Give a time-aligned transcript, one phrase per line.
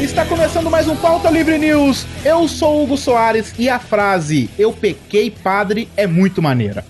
[0.00, 2.06] Está começando mais um Pauta Livre News.
[2.24, 6.84] Eu sou o Hugo Soares e a frase Eu pequei, padre, é muito maneira.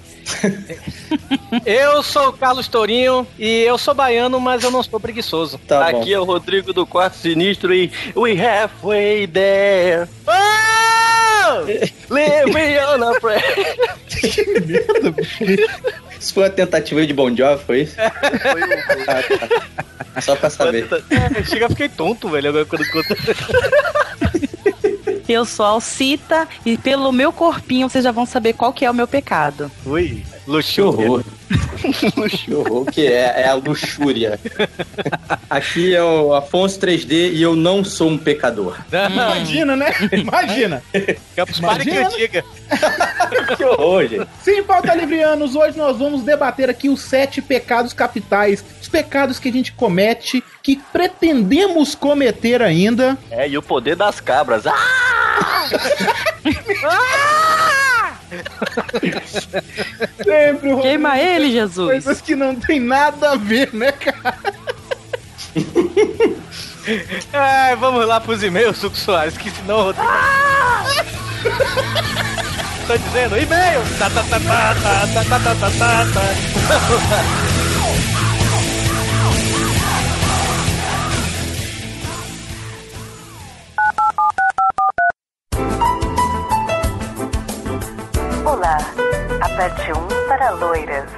[1.64, 5.58] Eu sou o Carlos Tourinho e eu sou baiano, mas eu não sou preguiçoso.
[5.66, 10.06] Tá Aqui é o Rodrigo do Quarto Sinistro e We Halfway There.
[11.48, 12.14] Oh!
[12.14, 13.76] Leave me on a prayer.
[16.18, 17.94] Isso foi uma tentativa de Bon Jovi, foi isso?
[17.96, 18.68] Foi o-
[19.08, 19.22] Ah,
[20.14, 20.20] tá.
[20.20, 20.88] Só pra saber.
[21.10, 23.16] É, chega, fiquei tonto, velho, agora quando conta.
[25.28, 28.94] Eu sou Alcita e pelo meu corpinho vocês já vão saber qual que é o
[28.94, 29.70] meu pecado.
[29.84, 30.92] Ui, Que luxúria.
[30.96, 31.24] que horror,
[32.92, 34.38] que é, é a luxúria.
[35.48, 38.78] Aqui é o Afonso 3D e eu não sou um pecador.
[39.10, 39.92] Imagina, né?
[40.12, 40.82] Imagina.
[41.34, 42.08] Campos Party que Imagina.
[42.08, 42.44] antiga.
[43.56, 44.26] Que horror, gente.
[44.42, 49.48] Sim, pauta livrianos, hoje nós vamos debater aqui os sete pecados capitais, os pecados que
[49.48, 53.18] a gente comete, que pretendemos cometer ainda.
[53.30, 54.66] É, e o poder das cabras.
[54.66, 54.74] Ah!
[60.24, 61.86] Sempre o Queima ele, Jesus.
[61.88, 64.36] coisas que não tem nada a ver, né, cara?
[67.32, 69.84] Ai, vamos lá pros e-mails, Suco Soares, que senão.
[69.84, 70.08] Rodrigo-
[72.86, 73.80] Tô dizendo, e-mail!
[73.98, 75.70] Tá, tá, tá, tá, tá, tá, tá, tá, tá,
[76.14, 76.22] tá,
[88.58, 88.76] Olá,
[89.40, 91.08] aperte 1 para loiras,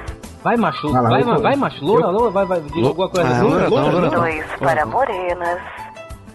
[0.43, 3.09] Vai, macho, Vai lá, vai, vai, vai, vai, macho, loura, loura, vai, vai, diz alguma
[3.09, 3.27] coisa.
[3.35, 4.09] Ah, loura, loura, loura.
[4.11, 5.59] 2 para morenas,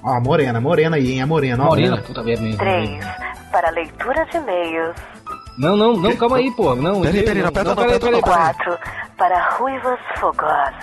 [0.02, 1.22] Ó, morena, morena aí, hein?
[1.22, 1.66] A morena, ó.
[1.68, 2.56] Morena, puta merda.
[2.56, 3.06] 3
[3.52, 4.96] para leitura de e-mails,
[5.56, 6.74] Não, não, não, calma aí, pô.
[6.74, 8.36] Não, Peraí, peraí, não aperta não, peraí, peraí, peraí.
[8.56, 8.78] 4
[9.16, 10.74] para ruivas fogosas,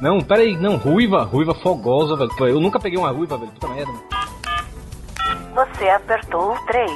[0.00, 2.48] Não, peraí, não, ruiva, ruiva fogosa, velho.
[2.48, 3.92] Eu nunca peguei uma ruiva, velho, puta merda.
[5.54, 6.90] você apertou o 3,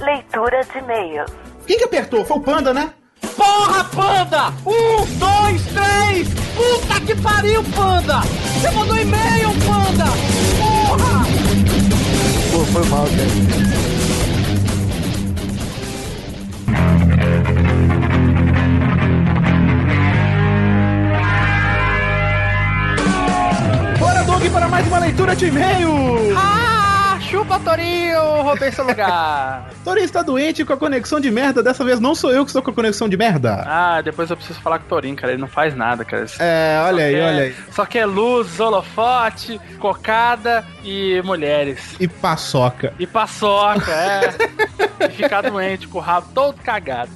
[0.00, 1.30] leitura de e-mails,
[1.66, 2.24] Quem que apertou?
[2.24, 2.90] Foi o Panda, né?
[3.36, 4.52] Porra, panda!
[4.66, 6.28] Um, dois, três!
[6.54, 8.20] Puta que pariu, panda!
[8.20, 10.04] Você mandou e-mail, panda!
[10.58, 11.24] Porra!
[12.52, 14.64] Pô, foi mal, cara.
[23.98, 25.90] Bora, Doug, para mais uma leitura de e-mail!
[26.36, 26.63] Ah,
[27.34, 28.42] chupa, Torinho!
[28.42, 29.68] Roubei seu lugar!
[29.84, 31.62] Torinho está doente com a conexão de merda.
[31.64, 33.64] Dessa vez não sou eu que estou com a conexão de merda.
[33.66, 35.32] Ah, depois eu preciso falar com o Torinho, cara.
[35.32, 36.26] Ele não faz nada, cara.
[36.38, 37.54] É, olha aí, Só olha quer- aí.
[37.72, 41.96] Só que é luz, holofote, cocada e mulheres.
[41.98, 42.94] E paçoca.
[43.00, 44.34] E paçoca, é.
[45.06, 47.10] e ficar doente com o rabo todo cagado.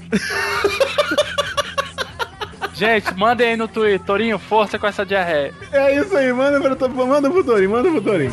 [2.75, 4.01] Gente, mandem aí no Twitter.
[4.01, 5.53] Torinho, força com essa diarreia.
[5.73, 8.33] É isso aí, manda, pra, manda pro Torinho, manda pro Torinho.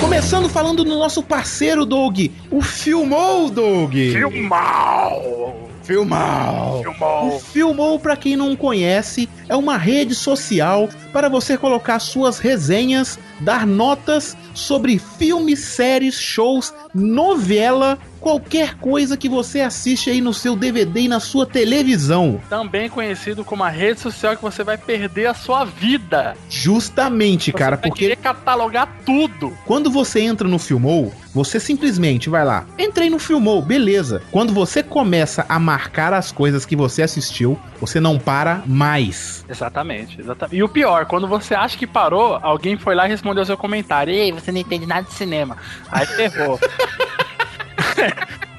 [0.00, 2.18] Começando falando do nosso parceiro, Doug.
[2.50, 3.92] O Filmou, Doug.
[3.92, 5.68] Filmal!
[5.82, 6.82] Filmou.
[6.82, 7.28] Filmou!
[7.28, 13.18] O Filmou, pra quem não conhece, é uma rede social para você colocar suas resenhas,
[13.40, 20.54] dar notas sobre filmes, séries, shows, novela, qualquer coisa que você assiste aí no seu
[20.54, 22.40] DVD e na sua televisão.
[22.50, 26.36] Também conhecido como a rede social que você vai perder a sua vida.
[26.48, 29.56] Justamente, Você cara, vai porque catalogar tudo.
[29.64, 32.66] quando você entra no Filmou, você simplesmente vai lá.
[32.78, 34.20] Entrei no Filmou, beleza.
[34.30, 39.44] Quando você começa a marcar as coisas que você assistiu, você não para mais.
[39.48, 40.56] Exatamente, exatamente.
[40.56, 44.12] E o pior, quando você acha que parou, alguém foi lá e respondeu seu comentário.
[44.12, 45.56] Ei, você não entende nada de cinema.
[45.90, 46.58] Aí ferrou.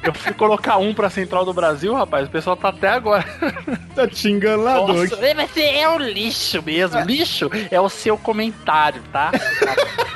[0.03, 2.27] Eu fui colocar um pra Central do Brasil, rapaz.
[2.27, 3.23] O pessoal tá até agora.
[3.93, 4.93] Tá te enganando.
[4.93, 7.01] Nossa, mas é o lixo mesmo.
[7.01, 9.31] Lixo é o seu comentário, tá?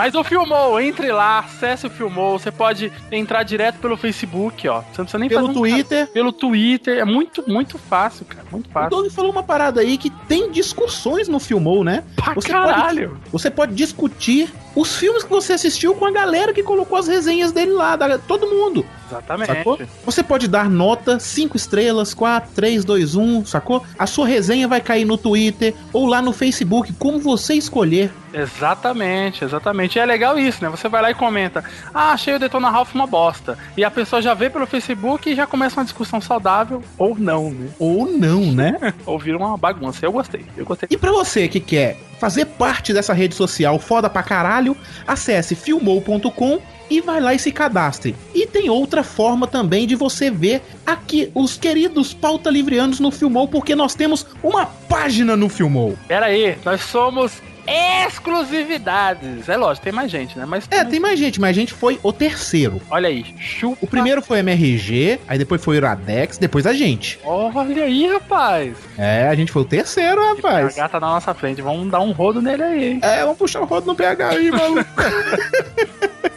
[0.00, 2.38] Mas o Filmou, entre lá, acesse o Filmou.
[2.38, 4.80] Você pode entrar direto pelo Facebook, ó.
[4.80, 6.06] Você não precisa nem Pelo um Twitter.
[6.06, 6.96] Pelo Twitter.
[6.96, 8.46] É muito, muito fácil, cara.
[8.50, 8.88] Muito O fácil.
[8.88, 12.02] Doug falou uma parada aí que tem discussões no Filmou, né?
[12.16, 13.20] Pra Você caralho.
[13.30, 17.52] Você pode discutir os filmes que você assistiu com a galera que colocou as resenhas
[17.52, 18.86] dele lá, da, todo mundo.
[19.10, 19.48] Exatamente.
[19.48, 19.78] Sacou?
[20.04, 23.82] Você pode dar nota 5 estrelas, 4, 3, 2, 1, sacou?
[23.98, 28.12] A sua resenha vai cair no Twitter ou lá no Facebook, como você escolher.
[28.32, 29.96] Exatamente, exatamente.
[29.96, 30.70] E é legal isso, né?
[30.70, 33.58] Você vai lá e comenta: Ah, achei o Detona Ralph uma bosta.
[33.76, 37.50] E a pessoa já vê pelo Facebook e já começa uma discussão saudável, ou não,
[37.50, 37.68] né?
[37.78, 38.94] Ou não, né?
[39.04, 40.06] ou vira uma bagunça.
[40.06, 40.88] Eu gostei, eu gostei.
[40.90, 46.60] E pra você que quer fazer parte dessa rede social foda pra caralho, acesse filmou.com
[46.90, 48.14] e vai lá e se cadastre.
[48.34, 53.46] E tem outra forma também de você ver aqui os queridos pauta livreanos no Filmou,
[53.48, 55.96] porque nós temos uma página no Filmou.
[56.08, 59.48] Pera aí, nós somos exclusividades.
[59.48, 60.44] É lógico, tem mais gente, né?
[60.44, 62.80] Mas É, tem mais gente, mas a gente foi o terceiro.
[62.90, 63.78] Olha aí, chupa.
[63.82, 67.18] O primeiro foi MRG, aí depois foi o Iradex, depois a gente.
[67.24, 68.76] Olha aí, rapaz.
[68.98, 70.76] É, a gente foi o terceiro, rapaz.
[70.76, 73.00] A gata na nossa frente, vamos dar um rodo nele aí, hein?
[73.02, 74.84] É, vamos puxar o rodo no PH aí, maluco.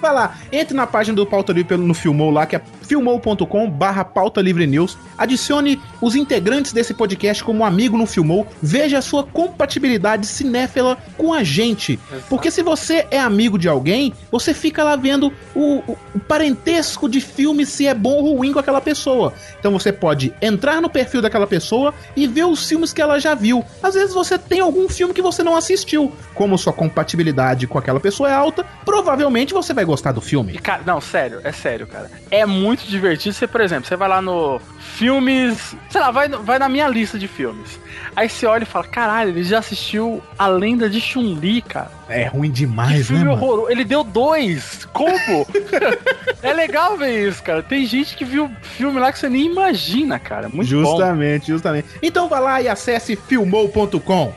[0.00, 4.04] Vai lá, entre na página do Pauta Livre no Filmou lá, que é filmou.com barra
[4.04, 4.96] pauta livre news.
[5.16, 8.46] Adicione os integrantes desse podcast como amigo no Filmou.
[8.62, 11.98] Veja a sua compatibilidade cinéfila com a gente.
[12.28, 17.08] Porque se você é amigo de alguém, você fica lá vendo o, o- o parentesco
[17.08, 19.32] de filme se é bom ou ruim com aquela pessoa.
[19.58, 23.34] Então você pode entrar no perfil daquela pessoa e ver os filmes que ela já
[23.34, 23.64] viu.
[23.82, 26.10] Às vezes você tem algum filme que você não assistiu.
[26.34, 30.54] Como sua compatibilidade com aquela pessoa é alta, provavelmente você vai gostar do filme.
[30.54, 32.10] E, cara, não, sério, é sério, cara.
[32.30, 33.34] É muito divertido.
[33.34, 35.74] Você, por exemplo, você vai lá no filmes.
[35.88, 37.78] Sei lá, vai, vai na minha lista de filmes.
[38.14, 41.90] Aí você olha e fala: caralho, ele já assistiu A Lenda de Chun-Li, cara.
[42.08, 43.32] É ruim Que demais, né, filme mano?
[43.32, 43.70] horroroso.
[43.70, 44.84] Ele deu dois.
[44.92, 45.46] Como?
[46.42, 47.62] é legal ver isso, cara.
[47.62, 50.48] Tem gente que viu filme lá que você nem imagina, cara.
[50.48, 50.84] Muito bom.
[50.84, 51.86] justamente, justamente.
[52.02, 54.34] Então vai lá e acesse filmou.com.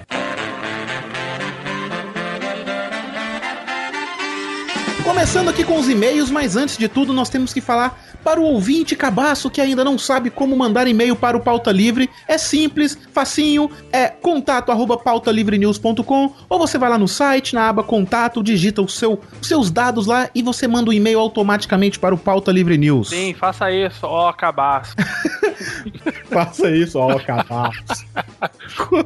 [5.24, 8.44] Começando aqui com os e-mails, mas antes de tudo nós temos que falar para o
[8.44, 12.10] ouvinte cabaço que ainda não sabe como mandar e-mail para o Pauta Livre.
[12.28, 17.84] É simples, facinho, é contato arroba pautalivrenews.com ou você vai lá no site, na aba
[17.84, 22.14] contato, digita o seu, os seus dados lá e você manda o e-mail automaticamente para
[22.14, 23.12] o Pauta Livre News.
[23.12, 24.94] Sim, faça isso, ó, cabaço.
[26.30, 28.06] Faça isso, ó, cabaço.
[28.68, 29.06] Ficou,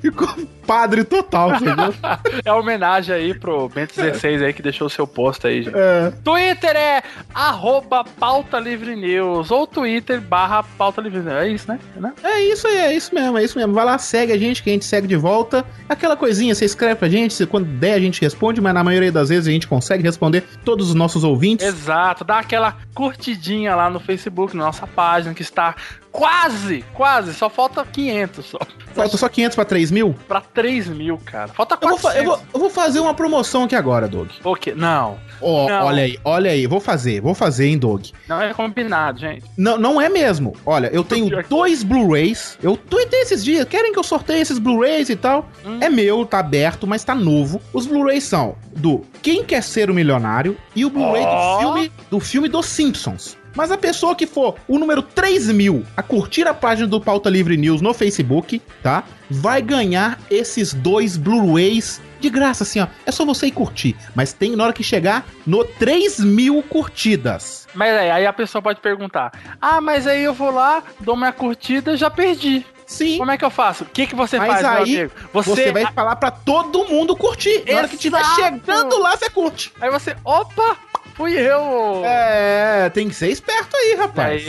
[0.00, 0.28] ficou
[0.72, 1.94] padre total, entendeu?
[2.44, 5.76] É homenagem aí pro Bento 16 aí que deixou o seu post aí, gente.
[5.76, 6.12] É.
[6.24, 7.02] Twitter é
[7.34, 11.32] arroba pauta livre news ou Twitter barra pauta livre news.
[11.32, 11.78] É isso, né?
[11.96, 12.12] né?
[12.22, 13.74] É isso aí, é isso mesmo, é isso mesmo.
[13.74, 15.64] Vai lá, segue a gente, que a gente segue de volta.
[15.88, 19.12] Aquela coisinha, você escreve pra gente, se quando der a gente responde, mas na maioria
[19.12, 21.66] das vezes a gente consegue responder todos os nossos ouvintes.
[21.66, 25.76] Exato, dá aquela curtidinha lá no Facebook, na nossa página, que está
[26.12, 28.58] quase, quase, só falta 500 só.
[28.94, 30.14] Falta só 500 pra 3 mil?
[30.28, 31.48] Pra 3 mil, cara.
[31.48, 32.16] Falta Eu vou, 400.
[32.18, 34.28] eu, vou, eu vou fazer uma promoção aqui agora, Doug.
[34.44, 34.74] O quê?
[34.76, 35.86] Não, Ó, Não.
[35.86, 38.06] olha aí, olha aí, vou fazer, vou fazer, hein, Doug.
[38.28, 39.44] não é combinado, gente.
[39.56, 40.54] Não, não é mesmo.
[40.64, 42.58] Olha, eu tenho dois Blu-rays.
[42.62, 43.64] Eu tuitei esses dias.
[43.66, 45.48] Querem que eu sorteie esses Blu-rays e tal?
[45.64, 45.78] Hum.
[45.80, 47.60] É meu, tá aberto, mas tá novo.
[47.72, 51.56] Os Blu-rays são do Quem Quer Ser o Milionário e o Blu-ray Ó.
[51.56, 53.36] do filme do filme dos Simpsons.
[53.54, 57.28] Mas a pessoa que for o número 3 mil a curtir a página do Pauta
[57.28, 59.04] Livre News no Facebook, tá?
[59.30, 62.86] Vai ganhar esses dois Blu-rays de graça, assim, ó.
[63.04, 63.96] É só você ir curtir.
[64.14, 67.66] Mas tem na hora que chegar no 3 mil curtidas.
[67.74, 71.32] Mas aí, aí a pessoa pode perguntar: Ah, mas aí eu vou lá, dou minha
[71.32, 72.64] curtida, já perdi.
[72.86, 73.16] Sim.
[73.18, 73.84] Como é que eu faço?
[73.84, 75.12] O que, que você Mas faz, aí, amigo?
[75.32, 77.64] Você, vai falar pra todo mundo curtir.
[77.66, 78.34] Na hora que tiver Exato.
[78.34, 79.72] chegando lá, você curte.
[79.80, 80.76] Aí você, opa,
[81.14, 82.02] fui eu.
[82.04, 84.42] É, tem que ser esperto aí, rapaz.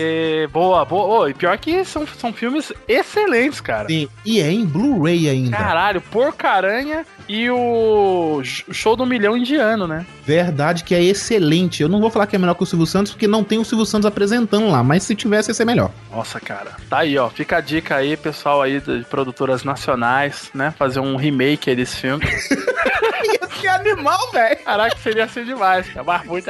[0.52, 1.20] Boa, boa.
[1.20, 3.88] Ô, e pior que são, são filmes excelentes, cara.
[3.88, 5.58] Sim, e é em Blu-ray ainda.
[5.58, 10.06] Caralho, Porcaranha e o Sh- Show do Milhão Indiano, né?
[10.26, 11.82] Verdade que é excelente.
[11.82, 13.66] Eu não vou falar que é melhor que o Silvio Santos, porque não tem o
[13.66, 15.92] Silvio Santos apresentando lá, mas se tivesse, ia ser melhor.
[16.12, 16.72] Nossa, cara.
[16.90, 17.30] Tá aí, ó.
[17.30, 20.74] Fica a dica aí, pessoal aí de produtoras nacionais, né?
[20.78, 22.24] Fazer um remake aí desse filme.
[23.60, 24.58] que animal, velho.
[24.64, 26.04] Caraca, seria assim demais, cara.
[26.04, 26.50] Mas muito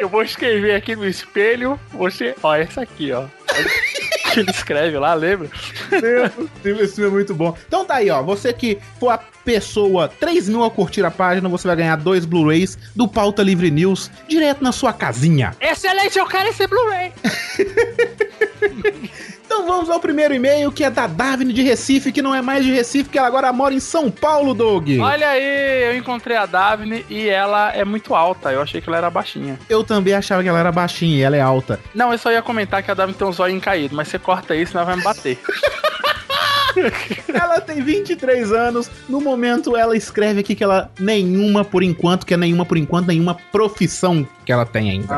[0.00, 1.78] Eu vou escrever aqui no espelho.
[1.92, 2.34] Você.
[2.42, 3.24] Ó, esse aqui, ó.
[4.32, 5.48] Que ele escreve lá, lembra?
[5.92, 7.56] Esse filme é muito bom.
[7.66, 8.22] Então tá aí, ó.
[8.22, 9.10] Você que for
[9.44, 13.70] pessoa 3 mil a curtir a página, você vai ganhar dois Blu-rays do Pauta Livre
[13.70, 15.54] News direto na sua casinha.
[15.60, 17.12] Excelente, eu quero esse Blu-ray.
[19.54, 22.64] Então vamos ao primeiro e-mail, que é da Davine de Recife, que não é mais
[22.64, 24.88] de Recife, que ela agora mora em São Paulo, Doug.
[25.00, 28.50] Olha aí, eu encontrei a Davine e ela é muito alta.
[28.50, 29.56] Eu achei que ela era baixinha.
[29.68, 31.78] Eu também achava que ela era baixinha e ela é alta.
[31.94, 34.56] Não, eu só ia comentar que a Davine tem um zóio caído, mas você corta
[34.56, 35.38] isso, senão vai me bater.
[37.32, 38.90] ela tem 23 anos.
[39.08, 43.08] No momento, ela escreve aqui que ela nenhuma por enquanto, que é nenhuma por enquanto,
[43.08, 45.14] nenhuma profissão que ela tem ainda.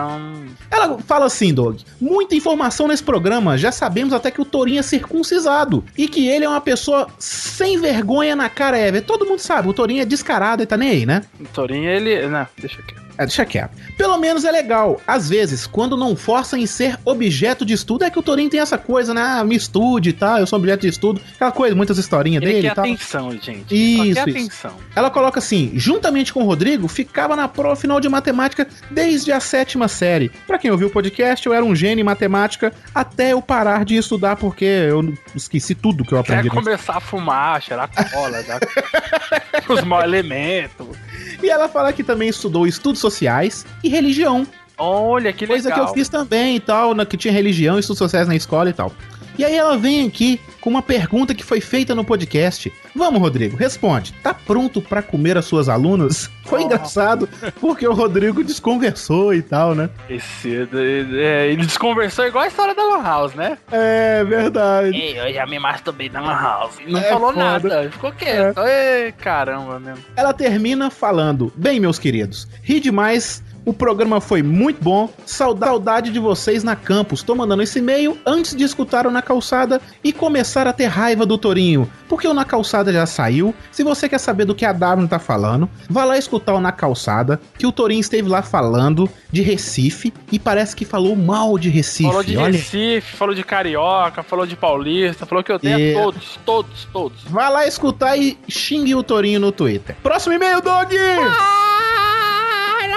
[0.70, 3.58] Ela fala assim, Doug: muita informação nesse programa.
[3.58, 7.80] Já sabemos até que o Torinho é circuncisado e que ele é uma pessoa sem
[7.80, 9.02] vergonha na cara, Ever.
[9.02, 11.22] Todo mundo sabe, o Torinho é descarado e tá nem aí, né?
[11.40, 12.26] O Torinho, ele.
[12.28, 13.05] Não, deixa aqui.
[13.18, 13.70] É, deixa quieto.
[13.96, 15.00] Pelo menos é legal.
[15.06, 18.60] Às vezes, quando não forçam em ser objeto de estudo, é que o Torinho tem
[18.60, 19.22] essa coisa, né?
[19.22, 21.20] Ah, me estude e tal, eu sou objeto de estudo.
[21.34, 22.84] Aquela coisa, muitas historinhas Ele dele quer e tal.
[22.84, 23.74] atenção, gente.
[23.74, 24.38] Isso, quer isso.
[24.38, 24.74] atenção.
[24.94, 29.40] Ela coloca assim: juntamente com o Rodrigo, ficava na prova final de matemática desde a
[29.40, 30.28] sétima série.
[30.46, 33.96] Pra quem ouviu o podcast, eu era um gênio em matemática até eu parar de
[33.96, 36.50] estudar, porque eu esqueci tudo que eu Quer aprendi.
[36.50, 38.60] começar a fumar, cheirar cola, dar
[39.68, 40.86] os maus elementos.
[41.42, 44.46] E ela fala que também estudou estudos sociais e religião.
[44.78, 45.84] Olha, que Coisa legal.
[45.86, 48.68] que eu fiz também e tal, na, que tinha religião e estudos sociais na escola
[48.68, 48.92] e tal.
[49.38, 52.72] E aí ela vem aqui com uma pergunta que foi feita no podcast.
[52.94, 54.12] Vamos, Rodrigo, responde.
[54.22, 56.30] Tá pronto pra comer as suas alunas?
[56.46, 57.28] Foi engraçado,
[57.60, 59.90] porque o Rodrigo desconversou e tal, né?
[60.08, 60.68] Esse,
[61.18, 63.58] é, ele desconversou igual a história da Lan House, né?
[63.72, 64.96] É verdade.
[64.96, 66.76] Ei, eu já me masturbei na Lan House.
[66.86, 67.44] Não É falou foda.
[67.44, 68.60] nada, ficou quieto.
[68.60, 70.04] Ei, caramba mesmo.
[70.14, 73.42] Ela termina falando: Bem, meus queridos, ri demais.
[73.66, 75.10] O programa foi muito bom.
[75.26, 77.24] Saudade de vocês na campus.
[77.24, 81.26] Tô mandando esse e-mail antes de escutar o Na Calçada e começar a ter raiva
[81.26, 81.90] do Torinho.
[82.08, 83.52] Porque o Na Calçada já saiu.
[83.72, 86.70] Se você quer saber do que a W tá falando, vá lá escutar o Na
[86.70, 91.68] Calçada, que o Torinho esteve lá falando de Recife e parece que falou mal de
[91.68, 92.08] Recife.
[92.08, 92.52] Falou de Olha.
[92.52, 95.92] Recife, falou de Carioca, falou de Paulista, falou que eu tenho É.
[96.00, 97.24] todos, todos, todos.
[97.24, 99.96] Vá lá escutar e xingue o Torinho no Twitter.
[100.04, 100.96] Próximo e-mail, Dog!
[100.96, 101.65] Ai,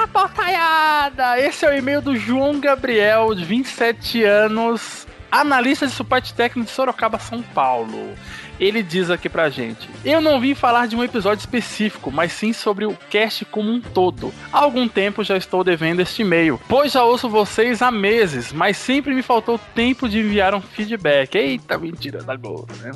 [0.10, 1.40] na portaiada!
[1.40, 6.76] Esse é o e-mail do João Gabriel, de 27 anos, analista de suporte técnico de
[6.76, 8.16] Sorocaba, São Paulo.
[8.60, 12.52] Ele diz aqui pra gente: Eu não vim falar de um episódio específico, mas sim
[12.52, 14.34] sobre o cast como um todo.
[14.52, 18.78] Há algum tempo já estou devendo este e-mail, pois já ouço vocês há meses, mas
[18.78, 21.36] sempre me faltou tempo de enviar um feedback.
[21.36, 22.92] Eita, mentira da Globo, né?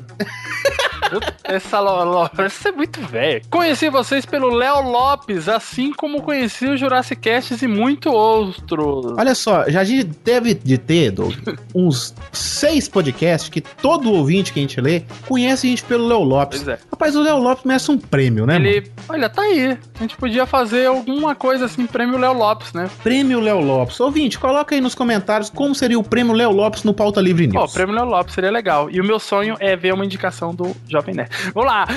[1.43, 3.41] Essa Lolo, essa é muito velha.
[3.49, 9.13] Conheci vocês pelo Léo Lopes, assim como conheci o Jurassic Casts e muito outros.
[9.17, 11.33] Olha só, já a gente deve de ter, Doug,
[11.75, 16.19] uns seis podcasts que todo ouvinte que a gente lê conhece a gente pelo Léo
[16.23, 16.63] Lopes.
[16.63, 16.79] Pois é.
[16.91, 18.65] Rapaz, o Léo Lopes merece um prêmio, né, mano?
[18.65, 19.77] Ele, olha, tá aí.
[19.95, 22.89] A gente podia fazer alguma coisa assim, prêmio Léo Lopes, né?
[23.03, 23.99] Prêmio Léo Lopes.
[23.99, 27.59] Ouvinte, coloca aí nos comentários como seria o prêmio Léo Lopes no Pauta Livre Ó,
[27.61, 27.73] News.
[27.73, 28.89] prêmio Léo Lopes seria legal.
[28.89, 31.29] E o meu sonho é ver uma indicação do Jovem Nerd.
[31.53, 31.87] Vamos lá!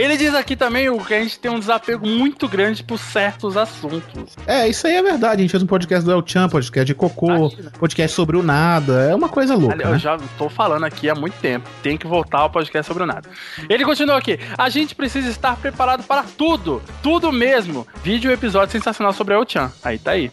[0.00, 3.54] Ele diz aqui também o que a gente tem um desapego muito grande por certos
[3.54, 4.34] assuntos.
[4.46, 5.34] É, isso aí é verdade.
[5.34, 9.02] A gente fez um podcast do El Chan, podcast de Cocô, podcast sobre o nada.
[9.10, 9.98] É uma coisa louca, Ali, Eu né?
[9.98, 11.68] já tô falando aqui há muito tempo.
[11.82, 13.28] Tem que voltar ao podcast sobre o nada.
[13.68, 14.38] Ele continua aqui.
[14.56, 16.80] A gente precisa estar preparado para tudo.
[17.02, 17.86] Tudo mesmo.
[18.02, 19.70] Vídeo e episódio sensacional sobre El Chan.
[19.84, 20.30] Aí tá aí.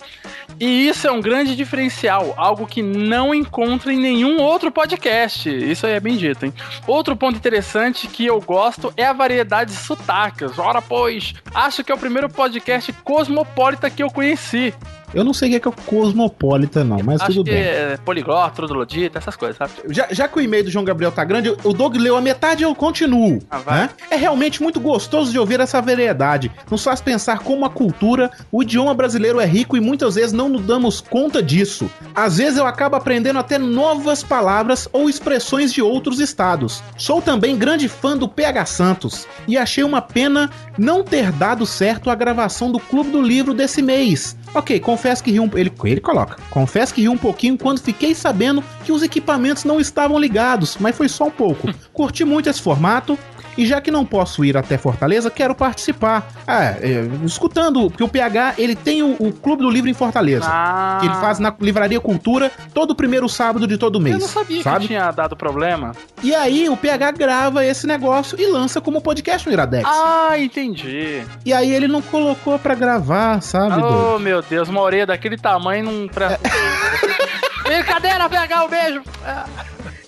[0.59, 5.49] E isso é um grande diferencial, algo que não encontra em nenhum outro podcast.
[5.49, 6.53] Isso aí é bem dito, hein?
[6.87, 10.57] Outro ponto interessante que eu gosto é a variedade de sotaques.
[10.57, 14.73] Ora, pois, acho que é o primeiro podcast cosmopolita que eu conheci.
[15.13, 17.51] Eu não sei o que é, que é o Cosmopolita, não, mas acho tudo que
[17.51, 17.61] bem.
[17.61, 19.71] é poliglota, troglodita, essas coisas, sabe?
[19.89, 22.63] Já, já que o e-mail do João Gabriel tá grande, o Doug leu a metade
[22.63, 23.39] e eu continuo.
[23.49, 23.81] Ah, vai.
[23.81, 23.89] né?
[24.11, 26.51] É realmente muito gostoso de ouvir essa variedade.
[26.69, 30.49] Nos faz pensar como a cultura, o idioma brasileiro é rico e muitas vezes não
[30.49, 31.89] nos damos conta disso.
[32.13, 36.83] Às vezes eu acabo aprendendo até novas palavras ou expressões de outros estados.
[36.97, 42.09] Sou também grande fã do PH Santos e achei uma pena não ter dado certo
[42.09, 44.35] a gravação do Clube do Livro desse mês.
[44.53, 45.49] Ok, confesso que ri um.
[45.53, 46.37] Ele, ele coloca.
[46.49, 50.97] Confesso que ri um pouquinho quando fiquei sabendo que os equipamentos não estavam ligados, mas
[50.97, 51.71] foi só um pouco.
[51.93, 53.17] Curti muito esse formato.
[53.57, 56.27] E já que não posso ir até Fortaleza, quero participar.
[56.45, 60.45] Ah, é, escutando, porque o PH ele tem o, o Clube do Livro em Fortaleza.
[60.47, 60.99] Ah.
[61.01, 64.15] Que ele faz na Livraria Cultura todo primeiro sábado de todo mês.
[64.15, 64.81] Eu não sabia sabe?
[64.81, 65.93] que tinha dado problema.
[66.21, 69.89] E aí o PH grava esse negócio e lança como podcast no Iradex.
[69.89, 71.23] Ah, entendi.
[71.45, 73.81] E aí ele não colocou pra gravar, sabe?
[73.81, 76.39] Oh, meu Deus, uma orelha daquele tamanho não presta.
[77.63, 79.01] Brincadeira, pegar o beijo.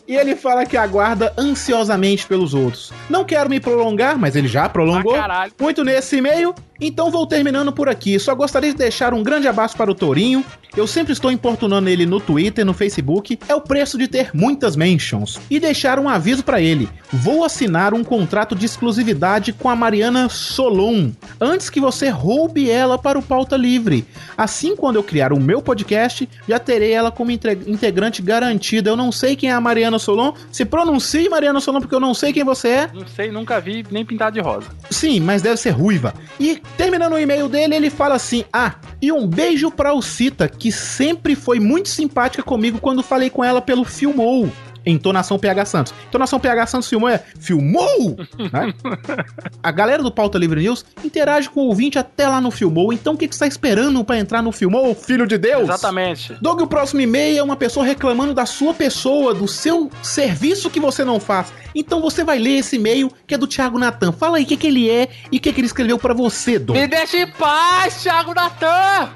[0.09, 2.91] E ele fala que aguarda ansiosamente pelos outros.
[3.07, 7.71] Não quero me prolongar, mas ele já prolongou Ah, muito nesse e-mail Então vou terminando
[7.71, 8.17] por aqui.
[8.19, 10.43] Só gostaria de deixar um grande abraço para o Tourinho.
[10.77, 13.37] Eu sempre estou importunando ele no Twitter, no Facebook.
[13.47, 15.39] É o preço de ter muitas mentions.
[15.49, 16.87] E deixar um aviso para ele.
[17.11, 21.09] Vou assinar um contrato de exclusividade com a Mariana Solon
[21.41, 24.05] antes que você roube ela para o Pauta Livre.
[24.37, 28.89] Assim, quando eu criar o meu podcast, já terei ela como inte- integrante garantida.
[28.91, 30.33] Eu não sei quem é a Mariana Solon.
[30.51, 32.89] Se pronuncie Mariana Solon porque eu não sei quem você é.
[32.93, 34.67] Não sei, nunca vi nem pintado de rosa.
[34.89, 36.13] Sim, mas deve ser ruiva.
[36.39, 40.71] E terminando o e-mail dele, ele fala assim: Ah, e um beijo pra Alcita, que
[40.71, 44.49] sempre foi muito simpática comigo quando falei com ela pelo Filmou.
[44.85, 45.93] Entonação PH Santos.
[46.07, 48.17] Entonação PH Santos filmou é filmou!
[48.51, 48.73] né?
[49.61, 52.93] A galera do Pauta Livre News interage com o ouvinte até lá no Filmou.
[52.93, 55.63] Então o que, que você tá esperando pra entrar no Filmou, filho de Deus?
[55.63, 56.33] Exatamente.
[56.41, 60.79] Doug, o próximo e-mail é uma pessoa reclamando da sua pessoa, do seu serviço que
[60.79, 61.51] você não faz.
[61.75, 64.11] Então você vai ler esse e-mail que é do Thiago Natan.
[64.11, 66.57] Fala aí o que, que ele é e o que, que ele escreveu pra você,
[66.57, 66.77] Doug.
[66.77, 69.09] Me deixa em paz, Thiago Natan!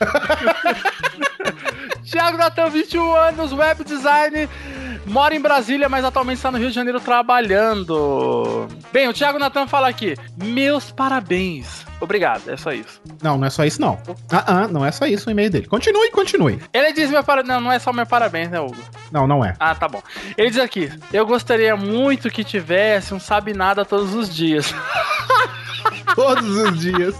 [2.04, 4.48] Thiago Natan, 21 anos, web design,
[5.06, 8.68] mora em Brasília, mas atualmente está no Rio de Janeiro trabalhando.
[8.92, 11.84] Bem, o Thiago Natan fala aqui: Meus parabéns.
[11.98, 13.00] Obrigado, é só isso.
[13.22, 13.98] Não, não é só isso, não.
[14.30, 15.66] Ah, ah, não é só isso o e-mail dele.
[15.66, 16.60] Continue, continue.
[16.72, 17.48] Ele diz meu parabéns.
[17.54, 18.76] Não, não é só meu parabéns, né, Hugo?
[19.10, 19.54] Não, não é.
[19.58, 20.02] Ah, tá bom.
[20.36, 24.74] Ele diz aqui: Eu gostaria muito que tivesse um sabe nada todos os dias.
[26.14, 27.14] Todos os dias.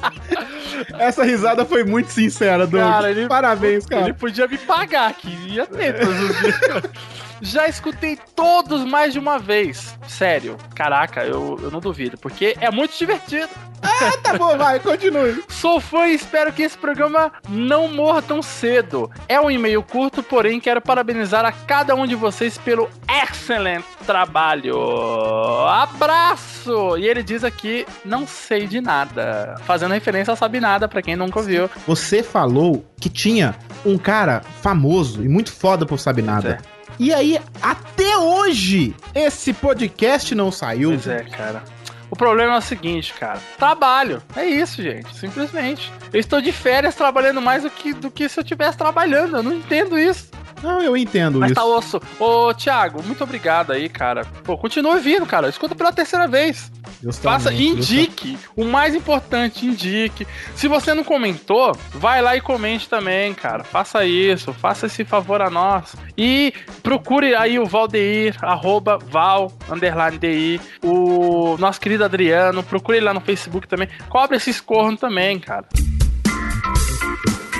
[0.99, 2.83] Essa risada foi muito sincera, Doug.
[2.83, 4.05] Cara, ele- Parabéns, cara.
[4.05, 6.57] Ele podia me pagar aqui, ia ter todos os dias.
[7.41, 9.97] Já escutei todos mais de uma vez.
[10.09, 10.57] Sério.
[10.75, 13.51] Caraca, eu, eu não duvido, porque é muito divertido.
[13.83, 15.43] Ah, tá bom, vai, continue.
[15.49, 19.11] Sou fã e espero que esse programa não morra tão cedo.
[19.29, 22.89] É um e-mail curto, porém quero parabenizar a cada um de vocês pelo
[23.23, 24.77] excelente trabalho.
[25.69, 26.97] Abraço!
[26.99, 29.57] E ele diz aqui, não sei de nada.
[29.65, 31.71] Fazendo referência ao Sabe Nada, pra quem nunca ouviu.
[31.87, 36.59] Você falou que tinha um cara famoso e muito foda por sabe nada.
[36.99, 40.91] E aí, até hoje, esse podcast não saiu.
[40.91, 41.63] Pois é, cara.
[42.11, 43.41] O problema é o seguinte, cara.
[43.59, 44.23] Trabalho.
[44.37, 45.15] É isso, gente.
[45.17, 45.93] Simplesmente.
[46.13, 49.37] Eu estou de férias trabalhando mais do que, do que se eu estivesse trabalhando.
[49.37, 50.31] Eu não entendo isso.
[50.63, 51.55] Não, eu entendo Mas isso.
[51.61, 52.01] tá osso.
[52.19, 54.25] Ô, Thiago, muito obrigado aí, cara.
[54.43, 55.49] Pô, continua vindo, cara.
[55.49, 56.73] Escuta pela terceira vez.
[57.03, 58.39] Justamente, Faça, indique.
[58.57, 60.27] O mais importante, indique.
[60.55, 63.65] Se você não comentou, vai lá e comente também, cara.
[63.65, 64.53] Faça isso.
[64.55, 65.95] Faça esse favor a nós.
[66.17, 70.61] E procure aí o Valdeir, arroba Val, underline DI.
[70.83, 72.63] O nosso querido Adriano.
[72.63, 73.89] Procure ele lá no Facebook também.
[74.09, 75.67] Cobre esses cornos também, cara.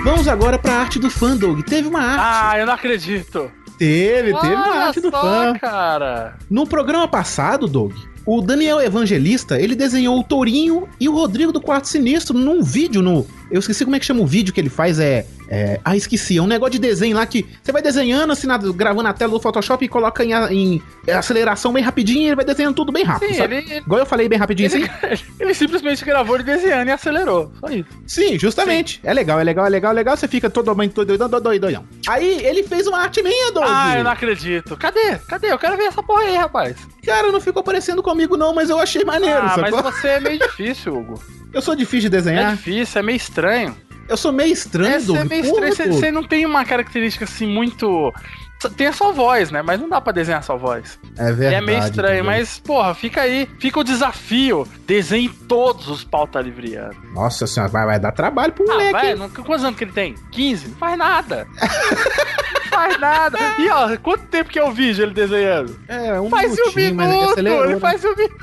[0.05, 1.63] Vamos agora pra arte do fã, Doug.
[1.63, 2.23] Teve uma arte.
[2.23, 3.51] Ah, eu não acredito.
[3.79, 5.59] Teve, teve uma Olha arte do só, fã.
[5.59, 6.37] cara.
[6.49, 7.93] No programa passado, Doug,
[8.25, 13.03] o Daniel Evangelista, ele desenhou o Tourinho e o Rodrigo do Quarto Sinistro num vídeo
[13.03, 13.27] no...
[13.51, 15.27] Eu esqueci como é que chama o vídeo que ele faz, é...
[15.49, 18.59] é ah, esqueci, é um negócio de desenho lá que você vai desenhando, assim, na-
[18.59, 22.45] gravando a tela do Photoshop e coloca em, em aceleração bem rapidinho e ele vai
[22.45, 25.25] desenhando tudo bem rápido, Sim, ele- ele- Igual eu falei bem rapidinho Ele, assim.
[25.39, 27.53] ele simplesmente gravou ele desenhando e acelerou.
[27.61, 27.89] Só isso.
[28.07, 29.01] Sim, justamente.
[29.05, 30.17] É legal, é legal, é legal, é legal.
[30.17, 31.85] Você fica todo todo doidão, doidão, doidão.
[32.09, 33.65] Aí ele fez uma arte minha, Doug.
[33.69, 34.77] Ah, eu não acredito.
[34.77, 35.17] Cadê?
[35.29, 35.53] Cadê?
[35.53, 36.77] Eu quero ver essa porra aí, rapaz.
[37.05, 40.39] Cara, não ficou parecendo comigo não, mas eu achei maneiro, ah, mas você é meio
[40.47, 41.23] difícil, Hugo.
[41.57, 42.55] Eu sou difícil de É desenhar.
[42.55, 43.75] difícil, é meio estranho.
[44.09, 45.17] Eu sou meio estranho, É, você Doug.
[45.19, 45.75] é meio estranho.
[45.95, 48.13] Você, não tem uma característica assim muito.
[48.77, 49.63] Tem a sua voz, né?
[49.63, 50.99] Mas não dá pra desenhar a sua voz.
[51.17, 51.55] É verdade.
[51.55, 53.49] é meio estranho, mas, porra, fica aí.
[53.59, 54.69] Fica o desafio.
[54.87, 56.97] Desenhe todos os pauta livrianos.
[57.15, 58.93] Nossa senhora, vai, vai dar trabalho pro Ah, moleque.
[58.93, 60.15] vai, não, quantos anos que ele tem?
[60.33, 60.69] 15?
[60.69, 61.47] Não faz nada.
[61.57, 63.39] não faz nada.
[63.59, 65.79] E ó, quanto tempo que é o vídeo ele desenhando?
[65.89, 67.81] É, um faz um minutinho, é que minuto, acelerou, ele né?
[67.81, 68.37] faz um minuto.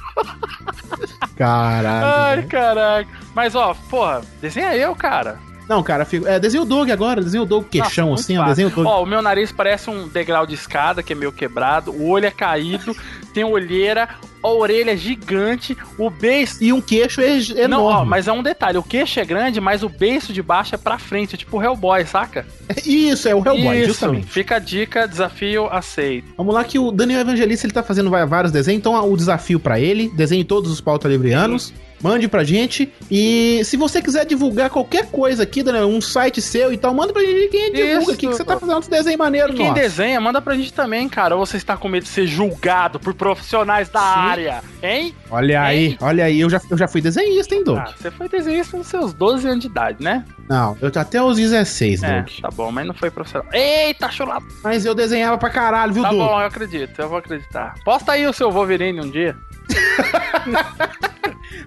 [1.36, 2.06] Caralho.
[2.06, 2.48] Ai, velho.
[2.50, 3.10] caraca.
[3.34, 5.40] Mas ó, porra, desenha eu, cara.
[5.68, 6.28] Não, cara, fico...
[6.28, 8.72] é, desenha o Doug agora, desenha o Doug queixão Nossa, assim, ó, desenha o.
[8.72, 8.86] Doug.
[8.86, 12.26] Ó, o meu nariz parece um degrau de escada que é meio quebrado, o olho
[12.26, 12.96] é caído,
[13.34, 14.10] tem olheira,
[14.44, 16.62] a orelha é gigante, o beiço.
[16.62, 17.68] E um queixo é enorme.
[17.70, 20.76] Não, ó, mas é um detalhe: o queixo é grande, mas o beiço de baixo
[20.76, 22.46] é pra frente, é tipo o Hellboy, saca?
[22.86, 23.88] Isso, é o Hellboy, Isso.
[23.88, 24.28] justamente.
[24.28, 26.34] Fica a dica, desafio aceito.
[26.38, 29.80] Vamos lá que o Daniel Evangelista ele tá fazendo vários desenhos, então o desafio pra
[29.80, 35.10] ele, desenhe todos os pauta livrianos, mande pra gente e se você quiser divulgar qualquer
[35.10, 38.12] coisa aqui, Daniel, um site seu e tal, manda pra gente quem divulga Isso.
[38.12, 41.08] aqui que você tá fazendo uns desenhos maneiros, E quem desenha, manda pra gente também,
[41.08, 41.36] cara.
[41.36, 45.16] Ou você está com medo de ser julgado por profissionais da área, hein?
[45.32, 47.80] Olha aí, olha aí, eu já, eu já fui desenhista, hein, Doug?
[47.80, 50.26] Ah, você foi desenhista nos seus 12 anos de idade, né?
[50.50, 52.30] Não, eu tô até os 16, É, Doug.
[52.42, 53.48] tá bom, mas não foi profissional.
[53.54, 54.46] Eita, chulapa!
[54.64, 56.20] Mas eu desenhava pra caralho, viu, Tá Doug?
[56.22, 57.76] bom, eu acredito, eu vou acreditar.
[57.86, 59.36] Posta aí o seu Wolverine um dia.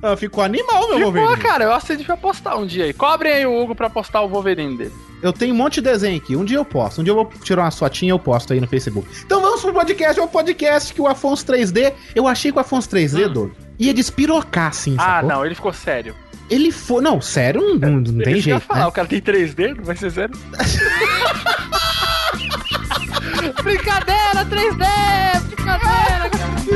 [0.02, 1.42] Ah, ficou animal, meu Ficou, Wolverine.
[1.42, 2.92] cara, eu acho que a gente vai postar um dia aí.
[2.92, 4.92] Cobrem aí o Hugo pra postar o Wolverine dele.
[5.22, 6.36] Eu tenho um monte de desenho aqui.
[6.36, 7.00] Um dia eu posto.
[7.00, 9.08] Um dia eu vou tirar uma fotinha e eu posto aí no Facebook.
[9.24, 10.20] Então vamos pro podcast.
[10.20, 11.94] É o podcast que o Afonso 3D.
[12.14, 14.92] Eu achei que o Afonso 3D, Doug, ia despirocar, assim.
[14.92, 14.96] Hum.
[14.98, 15.28] Ah, sacou?
[15.30, 16.14] não, ele ficou sério.
[16.48, 17.02] Ele foi.
[17.02, 18.60] Não, sério, não, não, não tem jeito.
[18.60, 18.86] falar, Né?
[18.86, 20.34] o cara tem 3D, não vai ser sério.
[23.62, 25.40] brincadeira, 3D!
[25.46, 26.30] Brincadeira!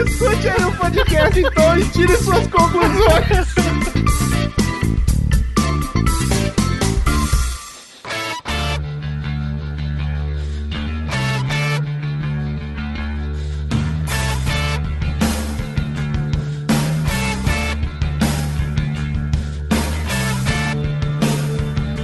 [0.07, 3.49] Escute aí o podcast então e tire suas conclusões.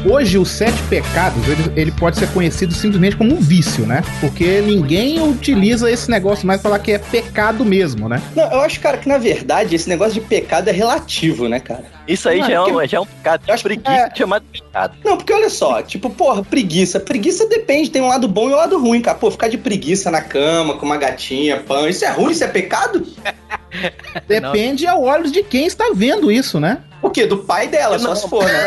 [0.08, 4.02] Hoje, os sete pecados, ele, ele pode ser conhecido simplesmente como um vício, né?
[4.20, 8.22] Porque ninguém utiliza esse negócio mais pra falar que é pecado mesmo, né?
[8.36, 11.84] Não, eu acho, cara, que na verdade esse negócio de pecado é relativo, né, cara?
[12.06, 13.42] Isso aí Não, já, é porque- um, já é um pecado.
[13.48, 14.96] Eu acho preguiça é- chamado pecado.
[15.04, 17.00] Não, porque olha só, tipo, porra, preguiça.
[17.00, 19.18] Preguiça depende, tem um lado bom e um lado ruim, cara.
[19.18, 22.48] Pô, ficar de preguiça na cama, com uma gatinha, pão, isso é ruim, isso é
[22.48, 23.04] pecado?
[24.28, 26.78] Depende ao olhos de quem está vendo isso, né?
[27.06, 27.24] O quê?
[27.24, 28.66] Do pai dela, só se for, né?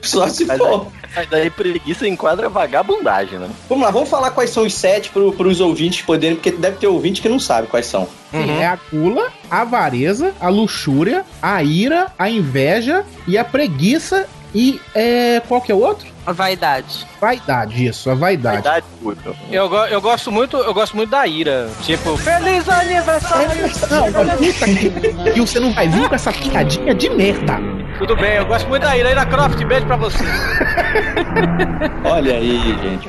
[0.00, 0.86] Só se Mas for.
[1.14, 3.48] Mas daí preguiça enquadra vagabundagem, né?
[3.68, 6.86] Vamos lá, vamos falar quais são os sete pro, pros ouvintes poderem, porque deve ter
[6.86, 8.08] ouvinte que não sabe quais são.
[8.30, 14.26] Sim, É a gula, a avareza, a luxúria, a ira, a inveja e a preguiça
[14.54, 16.06] e é, qual que é o outro?
[16.26, 17.06] A vaidade.
[17.24, 18.84] Vaidade, isso, a vaidade.
[19.02, 19.34] Puto.
[19.50, 21.68] Eu, go- eu gosto muito, eu gosto muito da ira.
[21.82, 23.48] Tipo, feliz aniversário!
[23.90, 27.58] Não, mas puta que E você não vai vir com essa piadinha de merda.
[27.98, 29.10] Tudo bem, eu gosto muito da ira.
[29.10, 30.22] Ira Croft, beijo pra você.
[32.04, 33.08] Olha aí, gente.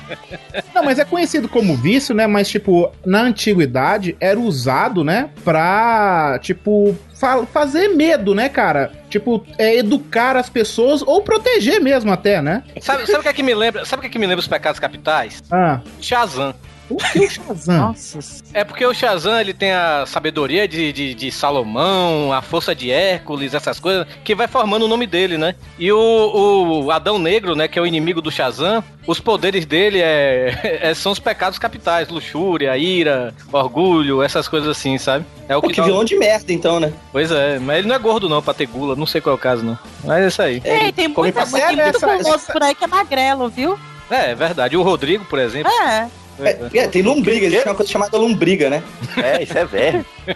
[0.73, 2.28] Não, mas é conhecido como vício, né?
[2.28, 5.30] Mas, tipo, na antiguidade era usado, né?
[5.43, 8.91] Pra, tipo, fa- fazer medo, né, cara?
[9.10, 12.63] Tipo, é, educar as pessoas ou proteger mesmo até, né?
[12.82, 13.86] Sabe, sabe o que é que me lembra?
[13.86, 15.44] Sabe o que me lembra os pecados capitais?
[15.52, 16.54] Ah, Shazam.
[16.89, 17.78] o que é o Shazam?
[17.88, 18.20] Nossa.
[18.54, 22.91] É porque o Shazam ele tem a sabedoria de, de, de Salomão, a força de
[22.91, 25.56] Hércules, essas coisas, que vai formando o nome dele, né?
[25.80, 30.00] E o, o Adão Negro, né, que é o inimigo do Shazam, os poderes dele
[30.02, 35.26] é, é- são os pecados capitais, luxúria, ira, orgulho, essas coisas assim, sabe?
[35.50, 36.94] É o Pô, que que dá- vilão de merda, então, né?
[37.12, 39.38] Pois é, mas ele não é gordo não, pra ter gula, não sei qual é
[39.38, 39.78] o caso não.
[40.04, 40.62] Mas é isso aí.
[40.63, 43.78] Ei, tem muita, tem muito essa- famoso por aí que é magrelo, viu?
[44.10, 44.78] É, é verdade.
[44.78, 45.72] O Rodrigo, por exemplo.
[45.72, 46.08] É.
[46.38, 48.84] É, é, tem lombriga, existe uma coisa chamada lombriga, né?
[49.15, 50.06] É, isso é velho.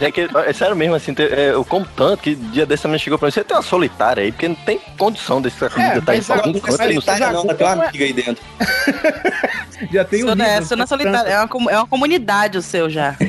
[0.00, 2.98] é, que, é sério mesmo, assim, é, eu como tanto que dia desse a menina
[3.04, 6.16] chegou pra mim, você tem uma solitária aí, porque não tem condição dessa comida É,
[6.16, 7.02] estar em a- algum canto a- e não.
[7.02, 8.42] Solitária não, tem uma amiga aí dentro.
[9.92, 11.28] Já tem um Sou, livro, sou na solitária.
[11.30, 13.14] É uma, é uma comunidade o seu já.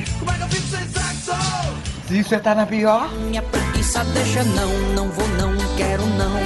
[2.08, 3.12] Se você tá na pior.
[3.14, 6.45] Minha preguiça deixa não, não vou não, quero não.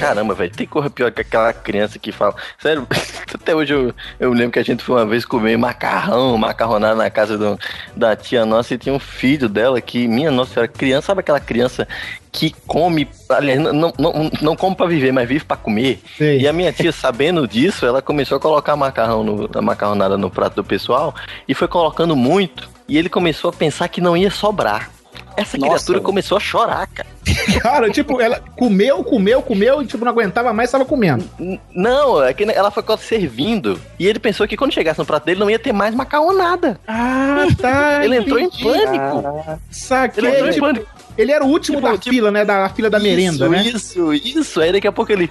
[0.00, 2.34] Caramba, velho, tem coisa pior que aquela criança que fala.
[2.58, 2.86] Sério,
[3.32, 7.08] até hoje eu, eu lembro que a gente foi uma vez comer macarrão, macarronada na
[7.10, 7.58] casa do-
[7.96, 11.40] da tia nossa e tinha um filho dela que, minha nossa senhora, criança, sabe aquela
[11.40, 11.86] criança
[12.32, 16.02] que come, aliás, não, não, não, come pra viver, mas vive pra comer?
[16.18, 16.40] Sei.
[16.40, 20.28] E a minha tia, sabendo disso, ela começou a colocar macarrão no, a macarronada no
[20.28, 21.14] prato do pessoal
[21.48, 22.68] e foi colocando muito.
[22.88, 24.90] E ele começou a pensar que não ia sobrar.
[25.36, 26.04] Essa Nossa, criatura velho.
[26.04, 27.08] começou a chorar, cara.
[27.60, 31.24] Cara, tipo, ela comeu, comeu, comeu e, tipo, não aguentava mais, tava comendo.
[31.40, 33.80] N- Não, é que ela foi servindo.
[33.98, 36.78] E ele pensou que quando chegasse no prato dele não ia ter mais macarronada.
[36.86, 38.04] Ah, tá.
[38.04, 39.60] Ele entrou em pânico.
[39.70, 40.22] Saquei.
[40.24, 40.86] Ele entrou em tipo, pânico.
[41.18, 42.44] ele era o último Tipo, da tipo- fila, né?
[42.44, 43.62] Da fila da merenda, isso, né?
[43.64, 44.60] Isso, isso.
[44.60, 45.30] Aí daqui a pouco ele.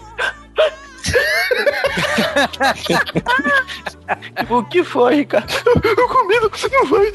[4.49, 5.51] O que foi, Ricardo?
[5.83, 6.49] Eu comi, não
[6.87, 7.11] vai.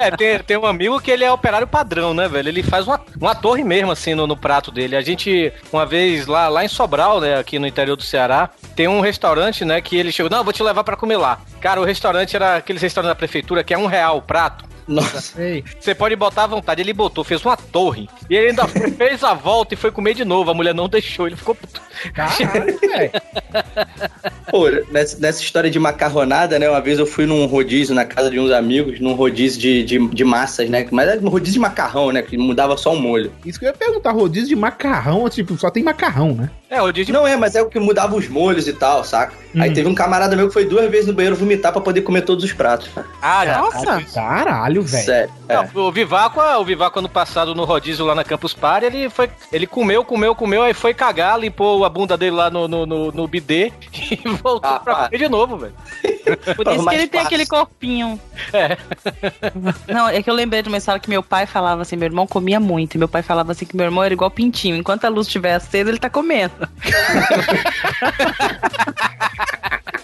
[0.00, 2.48] É, tem, tem um amigo que ele é operário padrão, né, velho?
[2.48, 4.96] Ele faz uma, uma torre mesmo, assim, no, no prato dele.
[4.96, 8.88] A gente, uma vez lá, lá em Sobral, né, aqui no interior do Ceará, tem
[8.88, 11.40] um restaurante, né, que ele chegou, não, eu vou te levar pra comer lá.
[11.60, 14.64] Cara, o restaurante era aqueles restaurantes da prefeitura que é um real o prato.
[14.86, 15.40] Nossa.
[15.42, 16.80] Ei, Você pode botar à vontade.
[16.80, 18.08] Ele botou, fez uma torre.
[18.30, 20.50] E ele ainda fez a volta e foi comer de novo.
[20.50, 21.80] A mulher não deixou, ele ficou puto.
[22.14, 23.10] caralho, velho.
[24.50, 26.68] Pô, nessa, nessa história de macarronada, né?
[26.70, 30.08] Uma vez eu fui num rodízio na casa de uns amigos, num rodízio de, de,
[30.08, 30.86] de massas, né?
[30.90, 32.22] Mas era um rodízio de macarrão, né?
[32.22, 33.32] Que mudava só o molho.
[33.44, 36.50] Isso que eu ia perguntar, rodízio de macarrão, tipo, só tem macarrão, né?
[36.70, 37.12] É, rodízio de...
[37.12, 39.32] Não é, mas é o que mudava os molhos e tal, saca?
[39.58, 39.74] Aí Hum.
[39.74, 42.44] teve um camarada meu que foi duas vezes no banheiro vomitar pra poder comer todos
[42.44, 42.88] os pratos.
[43.22, 43.44] Ah.
[43.58, 44.02] Nossa!
[44.12, 45.04] Caralho, velho.
[45.04, 45.32] Sério.
[45.48, 45.54] É.
[45.56, 49.30] Não, o Vivaco, o Vivaco ano passado no rodízio lá na Campus Party, ele foi,
[49.52, 53.12] ele comeu, comeu, comeu, aí foi cagar, limpou a bunda dele lá no, no, no,
[53.12, 53.72] no bidê
[54.10, 55.04] e voltou Ah, pra pá.
[55.06, 55.74] comer de novo, velho.
[56.56, 57.26] Por isso que ele tem fácil.
[57.26, 58.20] aquele corpinho.
[58.52, 58.76] É.
[59.92, 62.26] Não, é que eu lembrei de uma história que meu pai falava assim, meu irmão
[62.26, 65.08] comia muito, e meu pai falava assim que meu irmão era igual pintinho, enquanto a
[65.08, 66.54] luz estiver acesa, ele tá comendo.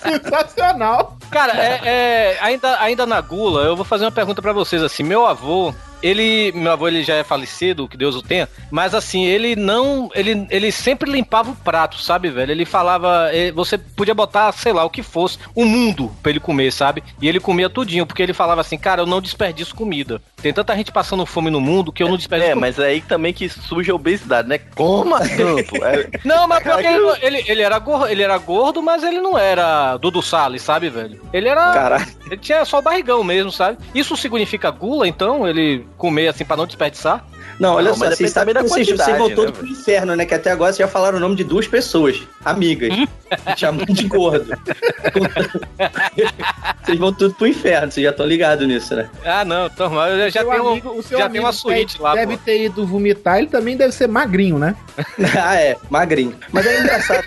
[0.02, 1.16] Sensacional.
[1.30, 5.02] Cara, é, é, ainda, ainda na gula, eu vou fazer uma pergunta pra vocês, assim,
[5.02, 9.24] meu avô, ele, meu avô ele já é falecido, que Deus o tenha, mas assim,
[9.24, 12.50] ele não, ele, ele sempre limpava o prato, sabe, velho?
[12.50, 16.40] Ele falava, eh, você podia botar, sei lá, o que fosse, o mundo pra ele
[16.40, 17.02] comer, sabe?
[17.20, 20.20] E ele comia tudinho, porque ele falava assim, cara, eu não desperdiço comida.
[20.42, 22.66] Tem tanta gente passando fome no mundo que eu não desperdiço É, comida.
[22.66, 24.58] mas aí também que surge a obesidade, né?
[24.58, 25.72] Coma tanto.
[25.82, 29.36] É, Não, mas porque ele, ele, ele era gordo, ele era gordo, mas ele não
[29.38, 31.20] era Dudu Salles, sabe, velho?
[31.32, 31.72] Ele era.
[31.72, 32.06] Caralho.
[32.32, 33.76] Ele tinha só barrigão mesmo, sabe?
[33.94, 35.46] Isso significa gula, então?
[35.46, 37.22] Ele comer assim pra não desperdiçar?
[37.58, 40.24] Não, olha Não, só, vocês sabem que vocês, vocês quantidade, vão né, pro inferno, né?
[40.24, 42.92] Que até agora vocês já falaram o nome de duas pessoas, amigas.
[43.56, 44.52] chamam de gordo.
[46.84, 49.08] vocês vão tudo pro inferno, vocês já estão ligados nisso, né?
[49.24, 50.08] Ah, não, normal.
[50.08, 52.42] Eu já tenho, amigo- já uma suíte deve, lá, Deve pô.
[52.44, 54.74] ter ido vomitar, ele também deve ser magrinho, né?
[55.42, 56.34] ah, é, magrinho.
[56.50, 57.24] Mas é engraçado.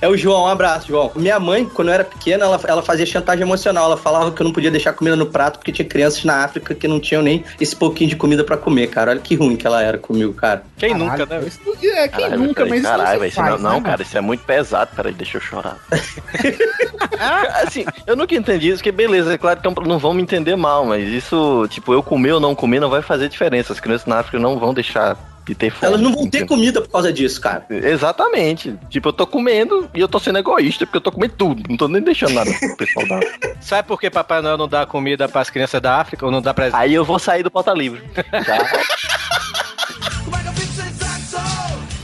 [0.00, 1.12] é o João, um abraço, João.
[1.14, 3.84] Minha mãe, quando eu era pequena, ela, ela fazia chantagem emocional.
[3.86, 6.74] Ela falava que eu não podia deixar comida no prato porque tinha crianças na África
[6.74, 9.10] que não tinham nem esse pouquinho de comida pra comer, cara.
[9.10, 10.62] Olha que ruim que ela era comigo, cara.
[10.76, 11.46] Quem Caralho, nunca, né?
[11.46, 13.62] Isso, é, quem Caralho, nunca, peraí, mas isso caralho, não velho, se isso não, faz,
[13.62, 14.90] não, né, cara, isso é muito pesado.
[14.94, 15.76] Peraí, deixa eu chorar.
[17.62, 20.86] assim, eu nunca entendi isso, porque beleza, é claro que não vão me entender mal,
[20.86, 23.72] mas isso, tipo, eu comer ou não comer não vai fazer diferença.
[23.72, 25.86] As crianças na África não vão deixar de ter fome.
[25.92, 26.46] Elas não vão ter entendeu?
[26.46, 27.66] comida por causa disso, cara.
[27.70, 28.78] Exatamente.
[28.88, 31.62] Tipo, eu tô comendo e eu tô sendo egoísta, porque eu tô comendo tudo.
[31.68, 33.20] Não tô nem deixando nada pro pessoal dar.
[33.60, 36.24] Sabe por que Papai Noel não dá comida pras crianças da África?
[36.24, 36.70] Ou não dá pra.
[36.72, 38.02] Aí eu vou sair do pauta livre.
[38.14, 38.84] Tá?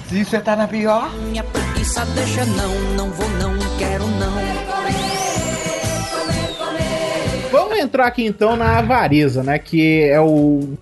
[0.09, 4.59] Se você tá na pior, Minha preguiça deixa não, não vou não, quero não.
[7.51, 9.59] Vamos entrar aqui então na avareza, né?
[9.59, 10.77] Que é o.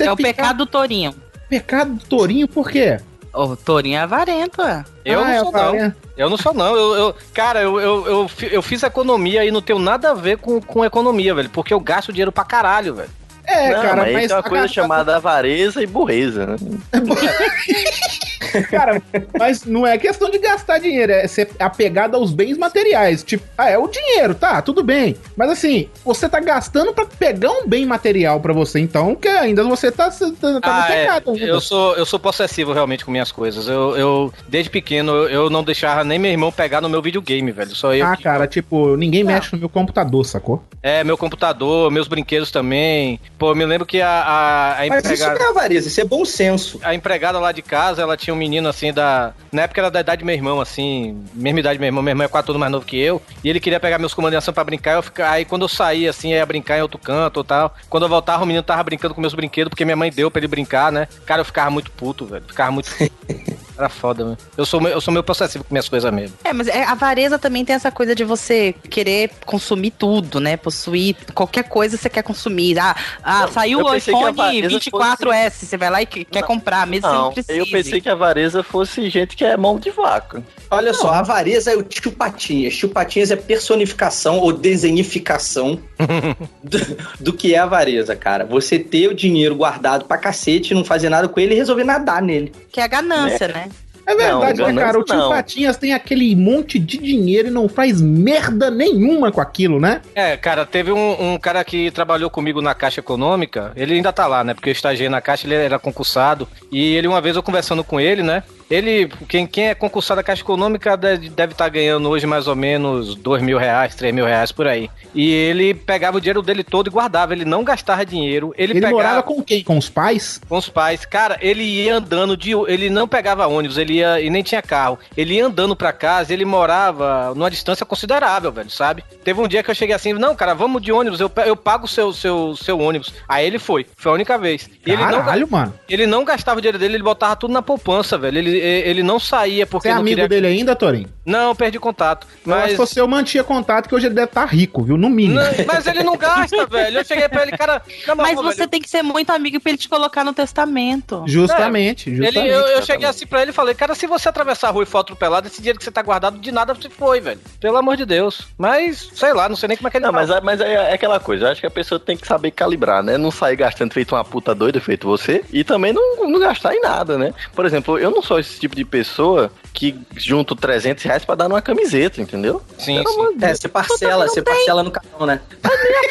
[0.00, 1.14] É o pecado do tourinho.
[1.50, 2.98] Pecado do tourinho, por quê?
[3.34, 4.84] O tourinho é avarento, é.
[5.04, 5.94] Eu Ah, não é sou, não.
[6.16, 6.74] Eu não sou, não.
[6.76, 10.38] Eu, eu- cara, eu, eu, eu, eu fiz economia e não tenho nada a ver
[10.38, 11.50] com, com economia, velho.
[11.50, 13.10] Porque eu gasto dinheiro pra caralho, velho.
[13.44, 14.26] É, não, cara, mas, mas.
[14.28, 16.56] tem uma coisa chamada avareza e burreza, né?
[18.70, 19.02] Cara,
[19.38, 23.22] mas não é questão de gastar dinheiro, é ser apegado aos bens materiais.
[23.22, 25.16] Tipo, ah, é o dinheiro, tá, tudo bem.
[25.36, 29.62] Mas assim, você tá gastando pra pegar um bem material pra você, então que ainda
[29.64, 31.00] você tá, tá, tá no Ah, é.
[31.02, 31.30] pecado.
[31.32, 31.44] ainda.
[31.44, 33.68] Eu sou, eu sou possessivo realmente com minhas coisas.
[33.68, 37.74] Eu, eu desde pequeno, eu, não deixava nem meu irmão pegar no meu videogame, velho.
[37.74, 38.06] Só eu.
[38.06, 40.62] Ah, que- cara, tipo, ninguém mexe no meu computador, sacou?
[40.82, 43.20] É, meu computador, meus brinquedos também.
[43.38, 45.38] Pô, eu me lembro que a, a, a Mas isso empregada.
[45.38, 46.80] não é avareza, isso é bom senso.
[46.82, 49.32] A empregada lá de casa, ela tinha um menino assim da.
[49.52, 51.22] Na época era da idade do meu irmão, assim.
[51.34, 52.02] Mesma idade do meu irmão.
[52.02, 53.20] Meu irmão é quatro anos mais novo que eu.
[53.42, 54.96] E ele queria pegar meus comandos de ação pra brincar.
[54.96, 55.30] Eu fica...
[55.30, 57.74] Aí quando eu saía, assim, ia brincar em outro canto ou tal.
[57.88, 60.40] Quando eu voltava, o menino tava brincando com meus brinquedos, porque minha mãe deu pra
[60.40, 61.08] ele brincar, né?
[61.26, 62.44] Cara, eu ficava muito puto, velho.
[62.46, 62.90] Ficava muito.
[63.80, 64.38] Era foda, mano.
[64.58, 66.36] Eu sou, meio- eu sou meio possessivo com minhas coisas mesmo.
[66.44, 70.58] É, mas é, a avareza também tem essa coisa de você querer consumir tudo, né?
[70.58, 72.78] Possuir qualquer coisa você quer consumir.
[72.78, 76.86] Ah, ah saiu eu o iPhone avareza 24S, você vai lá e que- quer comprar,
[76.86, 80.42] mesmo Não, não eu pensei que a avareza fosse gente que é mão de vaca.
[80.70, 82.76] Olha só, a avareza é o tio Patinhas.
[82.76, 85.80] Tio Patinhas é personificação ou desenificação
[86.62, 86.78] do,
[87.18, 88.44] do que é avareza, cara.
[88.44, 92.22] Você ter o dinheiro guardado pra cacete, não fazer nada com ele e resolver nadar
[92.22, 92.52] nele.
[92.70, 93.68] Que é a ganância, né?
[94.06, 94.98] É verdade, Não, né, cara?
[94.98, 95.30] O tio não.
[95.30, 100.00] Patinhas tem aquele monte de dinheiro e não faz merda nenhuma com aquilo, né?
[100.14, 104.26] É, cara, teve um, um cara que trabalhou comigo na Caixa Econômica, ele ainda tá
[104.26, 104.54] lá, né?
[104.54, 106.48] Porque eu estagiei na Caixa, ele era concursado.
[106.72, 108.42] E ele, uma vez eu conversando com ele, né?
[108.70, 113.14] Ele, quem, quem é concursado da Caixa Econômica deve estar ganhando hoje mais ou menos
[113.16, 114.88] dois mil reais, três mil reais por aí.
[115.14, 118.54] E ele pegava o dinheiro dele todo e guardava, ele não gastava dinheiro.
[118.56, 119.64] Ele, Ele, pegava morava com quem?
[119.64, 120.40] Com os pais?
[120.48, 121.04] com os pais.
[121.04, 122.52] Cara, ele ia andando de.
[122.68, 124.20] Ele não pegava ônibus, ele ia.
[124.20, 124.98] E nem tinha carro.
[125.16, 129.02] Ele ia andando pra casa, ele morava numa distância considerável, velho, sabe?
[129.24, 131.86] Teve um dia que eu cheguei assim, não, cara, vamos de ônibus, eu, eu pago
[131.86, 133.12] o seu, seu, seu ônibus.
[133.28, 133.86] Aí ele foi.
[133.96, 134.70] Foi a única vez.
[134.86, 135.74] E ele não, Caralho, mano.
[135.88, 138.38] ele não gastava o dinheiro dele, ele botava tudo na poupança, velho.
[138.38, 140.28] Ele, ele não saía porque Você é amigo queria...
[140.28, 141.08] dele ainda, Torinho?
[141.24, 142.26] Não, perdi contato.
[142.46, 142.70] Eu acho Mas...
[142.72, 144.96] que você eu mantinha contato que hoje ele deve estar rico, viu?
[144.96, 145.38] No mínimo.
[145.40, 146.98] Não, mas ele não gasta, velho.
[146.98, 147.82] Eu cheguei pra ele, cara.
[148.16, 151.24] Mas você velho, tem que ser muito amigo pra ele te colocar no testamento.
[151.26, 152.38] Justamente, justamente.
[152.38, 154.82] Ele, eu, eu cheguei assim pra ele e falei, cara, se você atravessar a rua
[154.82, 157.40] e for atropelado, esse dinheiro que você tá guardado, de nada você foi, velho.
[157.60, 158.48] Pelo amor de Deus.
[158.58, 160.18] Mas, sei lá, não sei nem como é que ele Não, tá.
[160.18, 162.50] mas, é- mas é, é aquela coisa, eu acho que a pessoa tem que saber
[162.50, 163.16] calibrar, né?
[163.16, 166.80] Não sair gastando feito uma puta doida, feito você, e também não, não gastar em
[166.80, 167.32] nada, né?
[167.54, 171.48] Por exemplo, eu não sou esse tipo de pessoa que junto 300 reais pra dar
[171.48, 172.62] numa camiseta, entendeu?
[172.78, 173.36] Sim, Pelo sim.
[173.40, 175.40] É, você parcela, você parcela no cartão, né?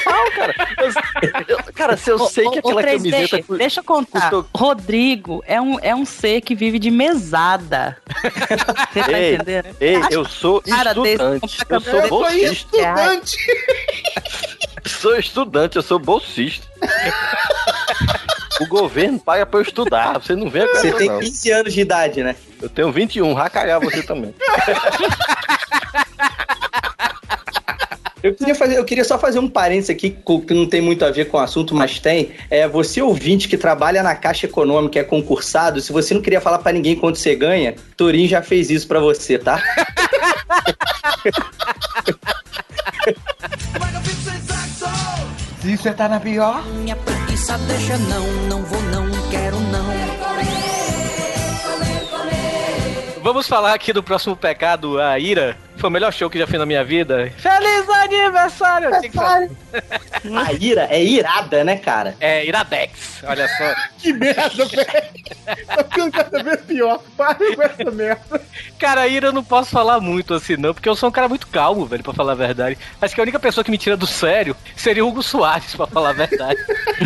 [0.04, 0.56] Pau, cara.
[0.80, 3.44] Eu- eu- cara, se eu Ô, sei ô, que aquela 3D, camiseta...
[3.44, 4.22] cu- Deixa eu contar.
[4.22, 7.98] custou- Rodrigo é um, é um ser que vive de mesada.
[8.92, 9.76] Você tá Ei, entendendo?
[9.80, 13.38] Ei, eu sou cara desse estudante, compra eu sou bolsista, estudante.
[14.88, 16.66] sou estudante, eu sou bolsista.
[18.60, 21.20] O governo paga pra eu estudar, você não vê a Você tem não.
[21.20, 22.36] 15 anos de idade, né?
[22.62, 24.34] Eu tenho 21, vai cagar você também.
[28.22, 30.14] Eu queria, fazer, eu queria só fazer um parênteses aqui,
[30.46, 32.32] que não tem muito a ver com o assunto, mas tem.
[32.50, 36.60] É, você ouvinte que trabalha na Caixa Econômica, é concursado, se você não queria falar
[36.60, 39.64] pra ninguém quanto você ganha, Torinho já fez isso pra você, tá?
[45.62, 49.90] Se você tá na pior, Minha preguiça deixa não, não vou não, quero não.
[53.22, 55.58] Vamos falar aqui do próximo pecado, a ira.
[55.80, 57.32] Foi o melhor show que já fiz na minha vida.
[57.38, 58.90] Feliz aniversário!
[59.14, 59.48] Falar.
[60.46, 62.16] A ira é irada, né, cara?
[62.20, 63.76] É, Iradex, olha só.
[64.00, 64.86] Que merda, velho.
[65.68, 67.02] Tá ficando cada vez pior.
[67.18, 68.42] Para com essa merda.
[68.78, 71.48] Cara, ira eu não posso falar muito assim, não, porque eu sou um cara muito
[71.48, 72.78] calmo, velho, pra falar a verdade.
[73.02, 75.88] Acho que a única pessoa que me tira do sério seria o Hugo Soares, pra
[75.88, 76.60] falar a verdade.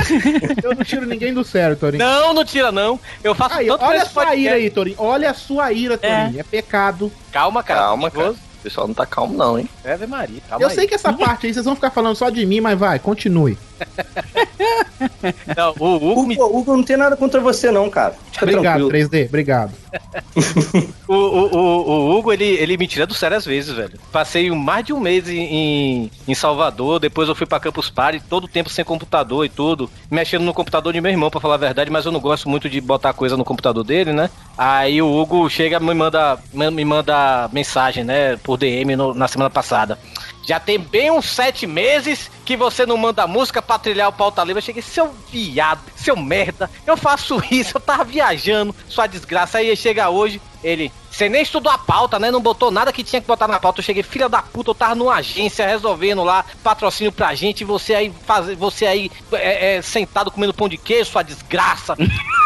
[0.63, 2.03] Eu não tiro ninguém do sério, Torinho.
[2.03, 2.99] não, não tira, não.
[3.23, 4.41] Eu faço Aí, tanto pra olha a sua podcast.
[4.45, 4.95] ira aí, Torinho.
[4.99, 6.39] Olha a sua ira, Torinho.
[6.39, 7.11] É, pecado.
[7.31, 7.79] Calma, cara.
[7.81, 8.35] Calma, cara.
[8.63, 9.69] Pessoal não tá calmo, não, hein?
[9.85, 10.75] Ave Maria, calma Eu aí.
[10.75, 13.57] sei que essa parte aí vocês vão ficar falando só de mim, mas vai, continue.
[15.57, 18.13] Não, o Hugo, me- Hugo, Hugo, não tem nada contra você, não, cara.
[18.31, 19.09] Fica Obrigado, tranquilo.
[19.09, 19.25] 3D.
[19.27, 19.71] Obrigado.
[21.07, 23.99] o, o, o, o Hugo, ele, ele me tira do sério às vezes, velho.
[24.11, 27.89] Passei um- mais de um mês em, em, em Salvador, depois eu fui pra Campus
[27.89, 31.39] Party, todo o tempo sem computador e tudo, mexendo no computador de meu irmão, pra
[31.41, 34.29] falar a verdade, mas eu não gosto muito de botar coisa no computador dele, né?
[34.57, 39.27] Aí o Hugo chega e me manda, me manda mensagem, né, por DM no- na
[39.27, 39.97] semana passada.
[40.43, 44.43] Já tem bem uns sete meses que você não manda música pra trilhar o pauta
[44.43, 44.59] livre.
[44.59, 49.59] Eu cheguei, seu viado, seu merda, eu faço isso, eu tava viajando, sua desgraça.
[49.59, 52.29] Aí chega hoje, ele, você nem estudou a pauta, né?
[52.29, 53.79] Não botou nada que tinha que botar na pauta.
[53.79, 57.61] Eu cheguei, filha da puta, eu tava numa agência resolvendo lá patrocínio pra gente.
[57.61, 61.95] E você aí, faz, você aí é, é, sentado comendo pão de queijo, sua desgraça.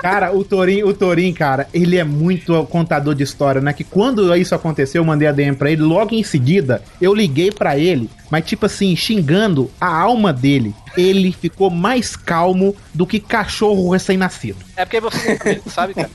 [0.00, 3.72] Cara, o Torin, o Torin, cara, ele é muito contador de história, né?
[3.72, 7.50] Que quando isso aconteceu, eu mandei a DM pra ele, logo em seguida, eu liguei
[7.50, 10.74] pra ele, mas tipo assim, xingando a alma dele.
[10.96, 14.58] Ele ficou mais calmo do que cachorro recém-nascido.
[14.76, 16.10] É porque você sabe, cara.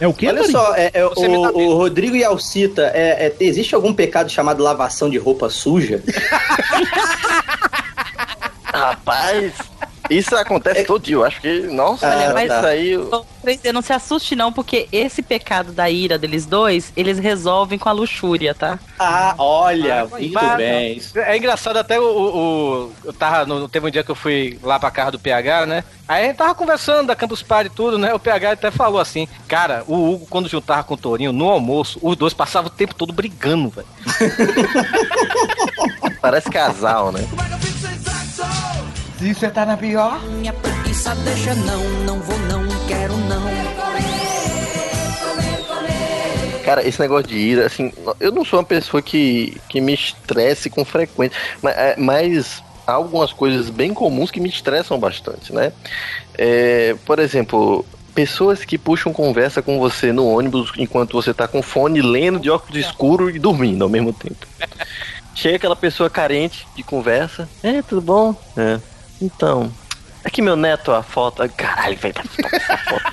[0.00, 0.52] É o quê, Olha Torin?
[0.52, 5.16] só, é, é, o, o Rodrigo Yalcita, é, é, existe algum pecado chamado lavação de
[5.16, 6.02] roupa suja?
[8.64, 9.54] Rapaz,
[10.10, 11.16] isso acontece todo dia.
[11.16, 12.96] Eu acho que, nossa, Olha, cara, mas- isso aí.
[12.96, 17.78] Ô, 3D, não se assuste não, porque esse pecado da ira deles dois, eles resolvem
[17.78, 18.78] com a luxúria, tá?
[18.98, 21.02] Ah, olha, Ah, muito mas- bem.
[21.16, 22.36] É engraçado até o, o-
[22.86, 25.66] o- eu tava no, teve um dia que eu fui lá pra casa do PH,
[25.66, 25.84] né?
[26.08, 28.14] Aí a gente tava conversando da Campus Party e tudo, né?
[28.14, 31.98] O PH até falou assim, cara, o Hugo quando juntava com o Torinho no almoço,
[32.02, 33.86] os dois passavam o tempo todo brigando, velho.
[36.20, 37.20] Parece casal, né?
[39.18, 43.46] Se você tá na pior, Minha preguiça deixa não, não vou não, quero não.
[46.64, 50.68] Cara, esse negócio de ira, assim, eu não sou uma pessoa que, que me estresse
[50.68, 55.72] com frequência, mas, é, mas há algumas coisas bem comuns que me estressam bastante, né?
[56.36, 61.62] É, por exemplo, pessoas que puxam conversa com você no ônibus enquanto você tá com
[61.62, 64.44] fone, lendo de óculos escuro e dormindo ao mesmo tempo.
[65.36, 67.48] Chega aquela pessoa carente de conversa.
[67.62, 68.34] É, tudo bom?
[68.56, 68.80] É.
[69.20, 69.72] Então,
[70.24, 71.48] aqui meu neto, a foto.
[71.56, 73.12] Caralho, velho, pega essa foto.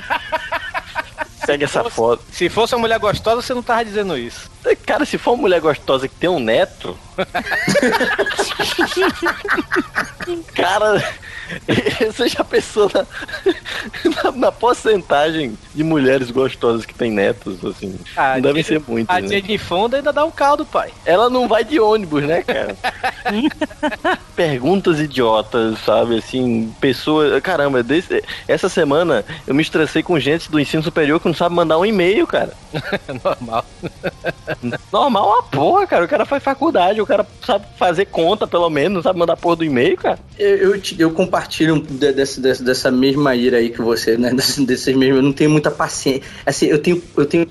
[1.46, 2.24] Pega essa foto.
[2.32, 4.50] Se fosse uma mulher gostosa, você não tava dizendo isso.
[4.86, 6.98] Cara, se for uma mulher gostosa que tem um neto.
[10.56, 11.04] Cara,
[12.12, 13.06] você já pensou na,
[14.24, 17.98] na, na porcentagem de mulheres gostosas que tem netos, assim?
[18.16, 19.42] Ah, não devem ser muitas, A né?
[19.42, 20.92] de fundo ainda dá um caldo, pai.
[21.06, 22.76] Ela não vai de ônibus, né, cara?
[24.36, 26.18] Perguntas idiotas, sabe?
[26.18, 27.42] Assim, pessoas.
[27.42, 31.56] Caramba, desse- essa semana eu me estressei com gente do ensino superior que não sabe
[31.56, 32.54] mandar um e-mail, cara.
[33.24, 33.66] Normal.
[34.92, 36.06] Normal uma porra, cara.
[36.06, 39.64] O cara faz faculdade, o cara sabe fazer conta, pelo menos, sabe mandar porra do
[39.66, 40.20] e-mail, cara.
[40.38, 44.32] Eu, eu, eu compartilho de- dessa, dessa, dessa mesma ira aí que você, né?
[44.36, 45.18] Desse- Desses mesmos.
[45.18, 46.22] Eu não tenho muita paciência.
[46.46, 47.02] Assim, eu tenho.
[47.18, 47.48] Eu tenho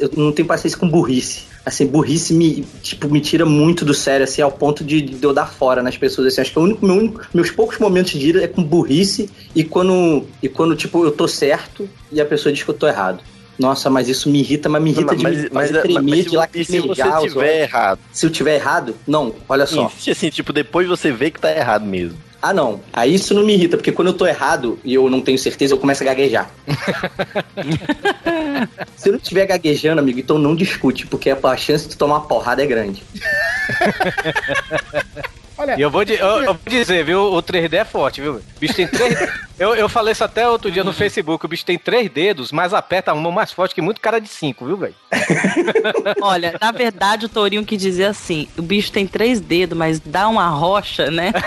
[0.00, 1.42] eu não tenho paciência com burrice.
[1.64, 5.32] Assim, burrice me, tipo, me tira muito do sério, assim, ao ponto de, de eu
[5.32, 6.26] dar fora nas pessoas.
[6.26, 9.30] Assim, acho que o único, meu único- meus poucos momentos de ira é com burrice
[9.54, 12.88] e quando, e quando, tipo, eu tô certo e a pessoa diz que eu tô
[12.88, 13.20] errado.
[13.58, 16.24] Nossa, mas isso me irrita, mas me irrita de Mas- me mas- mas- tremer, mas
[16.24, 16.60] de vo- lacrimejar.
[16.60, 16.80] e se
[17.20, 17.98] você tiver errado?
[18.12, 18.96] Se eu tiver errado?
[19.06, 19.84] Não, olha só.
[19.86, 22.18] Insiste assim, tipo, depois você vê que tá errado mesmo.
[22.42, 22.80] Ah, não.
[22.92, 25.74] Aí isso não me irrita, porque quando eu tô errado e eu não tenho certeza,
[25.74, 26.50] eu começo a gaguejar.
[28.96, 32.26] Se eu não estiver gaguejando, amigo, então não discute, porque a chance de tomar uma
[32.26, 33.04] porrada é grande.
[35.56, 37.32] Olha, E eu vou, eu, eu vou dizer, viu?
[37.32, 38.36] O 3D é forte, viu?
[38.36, 39.14] O bicho tem três.
[39.58, 41.44] eu, eu falei isso até outro dia no Facebook.
[41.44, 44.28] O bicho tem três dedos, mas aperta a mão mais forte que muito cara de
[44.28, 44.94] cinco, viu, velho?
[46.22, 50.28] Olha, na verdade, o Tourinho quis dizer assim: o bicho tem três dedos, mas dá
[50.28, 51.32] uma rocha, né?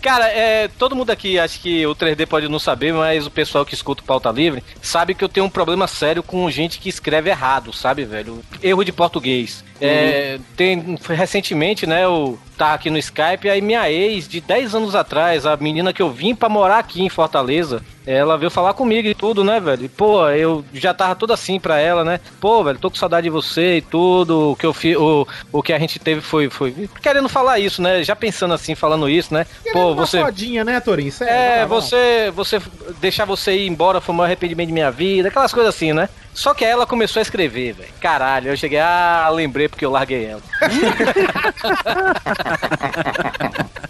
[0.00, 3.66] Cara, é, todo mundo aqui, acho que o 3D pode não saber, mas o pessoal
[3.66, 6.88] que escuta o Pauta Livre sabe que eu tenho um problema sério com gente que
[6.88, 8.42] escreve errado, sabe, velho?
[8.62, 9.62] Erro de português.
[9.80, 14.94] É, tem, foi recentemente, né, eu aqui no Skype, aí minha ex, de 10 anos
[14.94, 19.06] atrás, a menina que eu vim pra morar aqui em Fortaleza, ela veio falar comigo
[19.06, 19.84] e tudo, né, velho?
[19.84, 22.20] E, pô, eu já tava tudo assim pra ela, né?
[22.40, 24.52] Pô, velho, tô com saudade de você e tudo.
[24.52, 27.80] O que eu fiz, o, o que a gente teve foi, foi querendo falar isso,
[27.80, 28.02] né?
[28.02, 29.46] Já pensando assim, falando isso, né?
[29.72, 30.80] Pô, uma você fodinha, né?
[31.10, 32.60] Sério, vai é, você, você
[33.00, 36.08] deixar você ir embora foi o maior arrependimento de minha vida, aquelas coisas assim, né?
[36.32, 37.90] Só que aí ela começou a escrever, velho.
[38.00, 40.42] Caralho, eu cheguei, ah, lembrei porque eu larguei ela.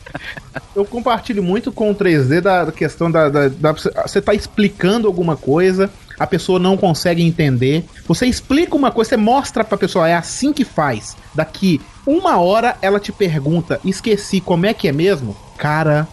[0.75, 3.29] Eu compartilho muito com o 3D da questão da,
[4.07, 7.85] Você tá explicando alguma coisa, a pessoa não consegue entender.
[8.07, 11.17] Você explica uma coisa, você mostra pra pessoa, é assim que faz.
[11.35, 15.37] Daqui uma hora ela te pergunta, esqueci como é que é mesmo?
[15.59, 16.09] Cara,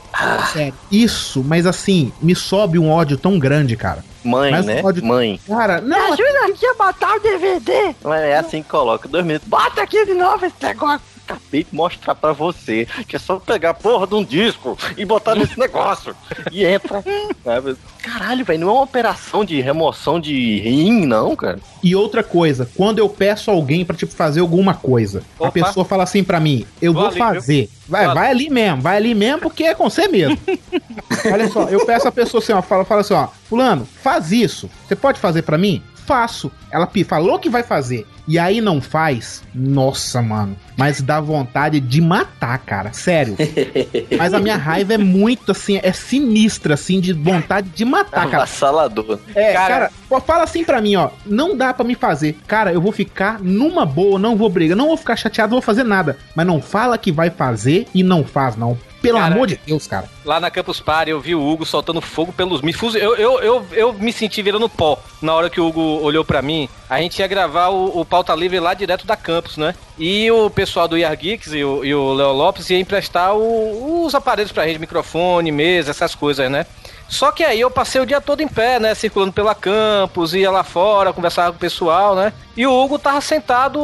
[0.51, 4.03] sério, isso, mas assim, me sobe um ódio tão grande, cara.
[4.27, 4.81] Mãe, Mas né?
[4.81, 5.39] pode- Mãe.
[5.47, 7.95] Cara, não, ajuda aqui a botar o DVD.
[8.03, 9.07] Mas é assim que coloca.
[9.07, 9.47] Dois minutos.
[9.47, 11.16] Bota aqui de novo esse negócio.
[11.27, 15.03] Acabei de mostrar pra você que é só pegar a porra de um disco e
[15.03, 16.15] botar nesse negócio.
[16.51, 17.03] E entra.
[17.43, 17.75] sabe?
[18.01, 21.59] Caralho, velho, não é uma operação de remoção de rim, não, cara.
[21.83, 25.51] E outra coisa, quando eu peço alguém pra tipo fazer alguma coisa, a Opa.
[25.51, 27.25] pessoa fala assim pra mim, eu Vou vou, ali, viu?
[27.25, 27.69] fazer.
[27.87, 30.37] Vai, Vou vai ali mesmo, vai ali mesmo porque é com você mesmo.
[31.31, 34.69] Olha só, eu peço a pessoa assim, ó, fala, fala assim, ó, fulano, faz isso.
[34.87, 35.81] Você pode fazer pra mim?
[36.07, 36.51] Faço.
[36.71, 38.07] Ela falou que vai fazer.
[38.27, 39.43] E aí não faz.
[39.53, 40.57] Nossa, mano.
[40.75, 42.91] Mas dá vontade de matar, cara.
[42.93, 43.35] Sério.
[44.17, 48.37] Mas a minha raiva é muito assim, é sinistra, assim, de vontade de matar, cara.
[48.43, 49.19] Avassalador.
[49.35, 51.09] É, cara, Cara- fala assim pra mim, ó.
[51.25, 52.37] Não dá pra me fazer.
[52.47, 55.65] Cara, eu vou ficar numa boa, não vou brigar, não vou ficar chateado, não vou
[55.65, 56.17] fazer nada.
[56.35, 58.77] Mas não fala que vai fazer e não faz, não.
[59.01, 60.09] Pelo Cara, amor de Deus, cara.
[60.25, 63.65] Lá na Campus Party eu vi o Hugo soltando fogo pelos fuzil- eu, eu, eu,
[63.71, 66.67] eu me senti virando pó na hora que o Hugo olhou pra mim.
[66.89, 69.75] A gente ia gravar o, o Pauta Livre lá direto da Campus, né?
[69.99, 74.05] E o pessoal do IR Geeks e o, e o Léo Lopes ia emprestar o-
[74.05, 76.65] os aparelhos pra gente, microfone, mesa, essas coisas, né?
[77.09, 78.93] Só que aí eu passei o dia todo em pé, né?
[78.93, 82.33] Circulando pela campus, ia lá fora, conversava com o pessoal, né?
[82.55, 83.79] E o Hugo tava sentado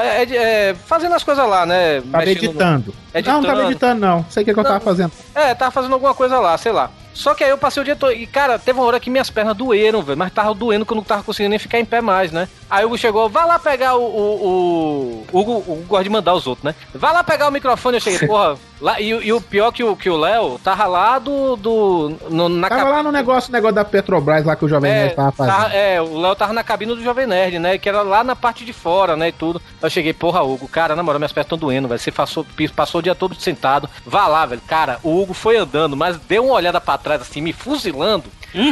[0.00, 2.00] é, é, fazendo as coisas lá, né?
[2.02, 2.94] Tava Mexendo no- editando.
[3.14, 3.36] Editando.
[3.42, 4.26] Não, não tava editando, não.
[4.28, 5.12] Sei o que, que eu tava fazendo.
[5.34, 6.90] É, tava fazendo alguma coisa lá, sei lá.
[7.14, 8.12] Só que aí eu passei o dia todo.
[8.12, 10.18] E, cara, teve uma hora que minhas pernas doeram, velho.
[10.18, 12.46] Mas tava doendo que eu não tava conseguindo nem ficar em pé mais, né?
[12.68, 14.02] Aí o Hugo chegou, vai lá pegar o.
[14.04, 16.74] O, o, o Hugo, o Hugo gosta de mandar os outros, né?
[16.92, 17.96] Vai lá pegar o microfone.
[17.96, 18.58] Eu cheguei, porra.
[18.78, 21.56] Lá, e, e o pior que o que o Léo tava lá do.
[21.56, 25.14] do no, na Tava lá no negócio, negócio da Petrobras lá que o Jovem Nerd
[25.14, 25.54] tava fazendo.
[25.56, 27.78] Tava- é, o Léo tava na cabine do Jovem Nerd, né?
[27.78, 29.28] Que era lá na parte de fora, né?
[29.28, 29.62] E tudo.
[29.80, 31.98] Eu cheguei, porra, Hugo, cara, na moral, minhas pernas estão doendo, velho.
[31.98, 33.88] Você passou, passou o dia todo sentado.
[34.04, 34.60] Vá lá, velho.
[34.66, 38.24] Cara, o Hugo foi andando, mas deu uma olhada pra trás, assim, me fuzilando.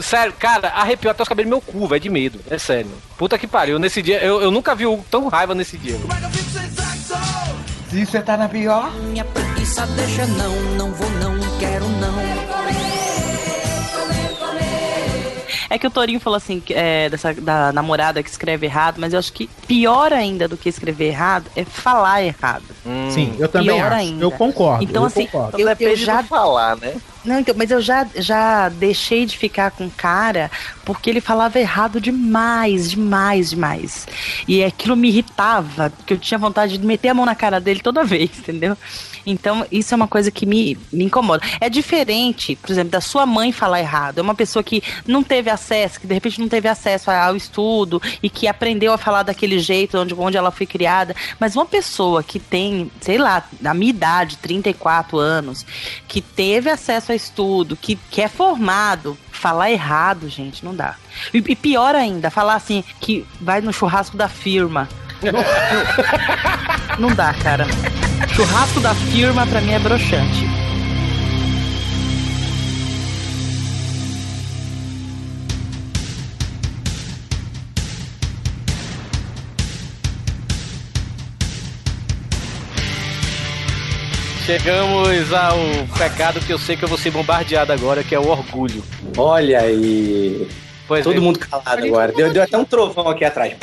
[0.00, 2.40] Sério, cara, arrepiou até os cabelos do meu cu, velho, de medo.
[2.48, 2.90] É sério.
[3.18, 3.78] Puta que pariu.
[3.78, 5.96] Nesse dia, eu, eu nunca vi o Hugo tão raiva nesse dia.
[5.98, 6.08] velho.
[7.92, 12.22] Se você tá na pior, Minha preguiça deixa não, não vou não, quero não.
[15.68, 19.12] É que o Torinho falou assim, que, é, dessa, da namorada que escreve errado, mas
[19.12, 22.64] eu acho que pior ainda do que escrever errado é falar errado.
[23.10, 23.94] Sim, eu também Pior acho.
[23.94, 24.24] ainda.
[24.24, 24.84] Eu concordo.
[24.84, 25.58] Então, eu assim, concordo.
[25.60, 26.94] eu, eu já falar, né?
[27.24, 30.50] Não, então, mas eu já, já deixei de ficar com cara
[30.84, 34.08] porque ele falava errado demais, demais, demais.
[34.48, 37.80] E aquilo me irritava, porque eu tinha vontade de meter a mão na cara dele
[37.80, 38.76] toda vez, entendeu?
[39.24, 41.44] Então, isso é uma coisa que me, me incomoda.
[41.60, 44.18] É diferente, por exemplo, da sua mãe falar errado.
[44.18, 48.02] É uma pessoa que não teve acesso, que de repente não teve acesso ao estudo
[48.22, 51.14] e que aprendeu a falar daquele jeito onde, onde ela foi criada.
[51.38, 55.64] Mas uma pessoa que tem, sei lá, a minha idade, 34 anos,
[56.08, 60.96] que teve acesso a estudo, que, que é formado, falar errado, gente, não dá.
[61.32, 64.88] E, e pior ainda, falar assim, que vai no churrasco da firma.
[66.98, 67.66] não dá, cara.
[68.34, 70.46] Churrasco da firma pra mim é broxante.
[84.58, 85.56] Chegamos ao
[85.96, 88.84] pecado que eu sei que eu vou ser bombardeado agora, que é o orgulho.
[89.16, 90.46] Olha aí.
[90.86, 91.20] Pois Todo é.
[91.20, 92.12] mundo calado agora.
[92.12, 93.54] Deu, deu até um trovão aqui atrás.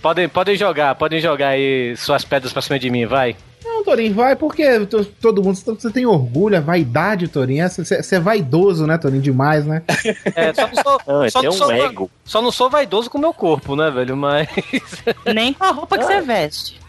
[0.00, 3.36] Podem, podem jogar, podem jogar aí suas pedras pra cima de mim, vai.
[3.62, 5.56] Não, Torinho, vai porque to- todo mundo.
[5.56, 7.68] Você tem orgulho, é vaidade, Torinho.
[7.68, 9.20] Você você é vaidoso, né, Torinho?
[9.20, 9.82] Demais, né?
[10.34, 12.10] É, só não sou, Não, só não um sou, ego.
[12.24, 14.16] só não sou vaidoso com o meu corpo, né, velho?
[14.16, 14.48] Mas.
[15.34, 16.80] Nem com a roupa que você veste.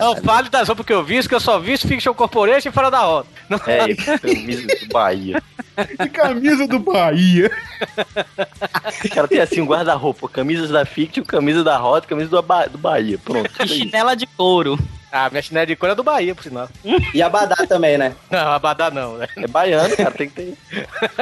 [0.00, 2.90] Não fale das roupas que eu visto, que eu só visto Fiction Corporation e fora
[2.90, 3.28] da roda.
[3.48, 5.42] Não É, camisa do Bahia.
[6.00, 7.50] De camisa do Bahia.
[9.04, 12.66] O cara tem assim um guarda-roupa, camisas da Fiction, camisa da Rota, camisa do, Ba-
[12.66, 13.18] do Bahia.
[13.18, 13.50] Pronto.
[13.62, 14.78] E chinela de couro.
[15.14, 16.70] Ah, minha chinela de cor é do Bahia, por sinal.
[17.12, 18.14] E abadá também, né?
[18.32, 19.28] Não, abadá não, né?
[19.36, 20.56] É baiano, cara, tem que ter.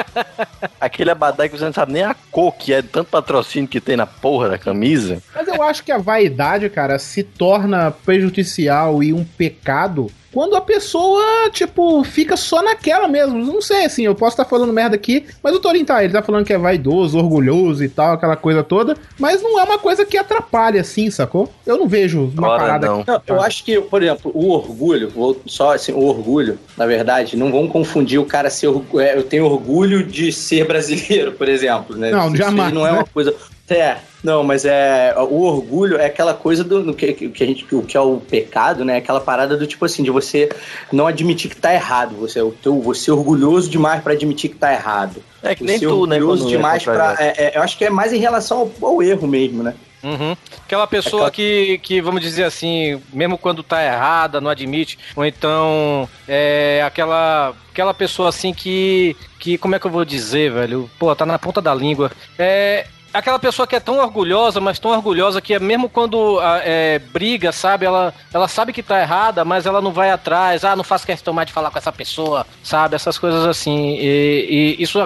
[0.81, 3.97] Aquele abadá que você não sabe nem a cor que é, tanto patrocínio que tem
[3.97, 5.21] na porra da camisa.
[5.35, 10.61] Mas eu acho que a vaidade, cara, se torna prejudicial e um pecado quando a
[10.61, 13.39] pessoa, tipo, fica só naquela mesmo.
[13.39, 16.23] Não sei, assim, eu posso estar falando merda aqui, mas o Torin tá, ele tá
[16.23, 20.05] falando que é vaidoso, orgulhoso e tal, aquela coisa toda, mas não é uma coisa
[20.05, 21.53] que atrapalha, assim, sacou?
[21.67, 23.05] Eu não vejo uma Ora, parada não.
[23.07, 25.13] Não, eu acho que, por exemplo, o orgulho,
[25.47, 28.69] só assim, o orgulho, na verdade, não vão confundir o cara ser.
[28.99, 32.11] é, eu tenho orgulho de ser brasileiro, por exemplo, né?
[32.11, 32.99] Não, Isso jamais, não é né?
[32.99, 33.35] uma coisa.
[33.69, 35.15] É, não, mas é.
[35.17, 37.67] O orgulho é aquela coisa do, do que, que a gente.
[37.75, 38.97] O que é o pecado, né?
[38.99, 40.49] Aquela parada do tipo assim, de você
[40.93, 42.15] não admitir que tá errado.
[42.17, 45.23] Você, o teu, você é orgulhoso demais pra admitir que tá errado.
[45.43, 46.17] É que nem Você é tu, né?
[46.17, 47.09] orgulhoso é demais pra.
[47.09, 49.75] contra- é- é- eu acho que é mais em relação ao, ao erro mesmo, né?
[50.03, 50.35] Uhum.
[50.65, 56.09] Aquela pessoa que, que, vamos dizer assim, mesmo quando tá errada, não admite, ou então
[56.27, 60.91] é aquela, aquela pessoa assim que, que, como é que eu vou dizer, velho?
[60.99, 62.11] Pô, tá na ponta da língua.
[62.39, 62.87] É.
[63.13, 66.99] Aquela pessoa que é tão orgulhosa, mas tão orgulhosa que é mesmo quando ah, é,
[66.99, 67.85] briga, sabe?
[67.85, 70.65] Ela, ela sabe que tá errada, mas ela não vai atrás.
[70.65, 72.95] Ah, não faço questão mais de falar com essa pessoa, sabe?
[72.95, 73.97] Essas coisas assim.
[73.99, 74.99] E, e isso,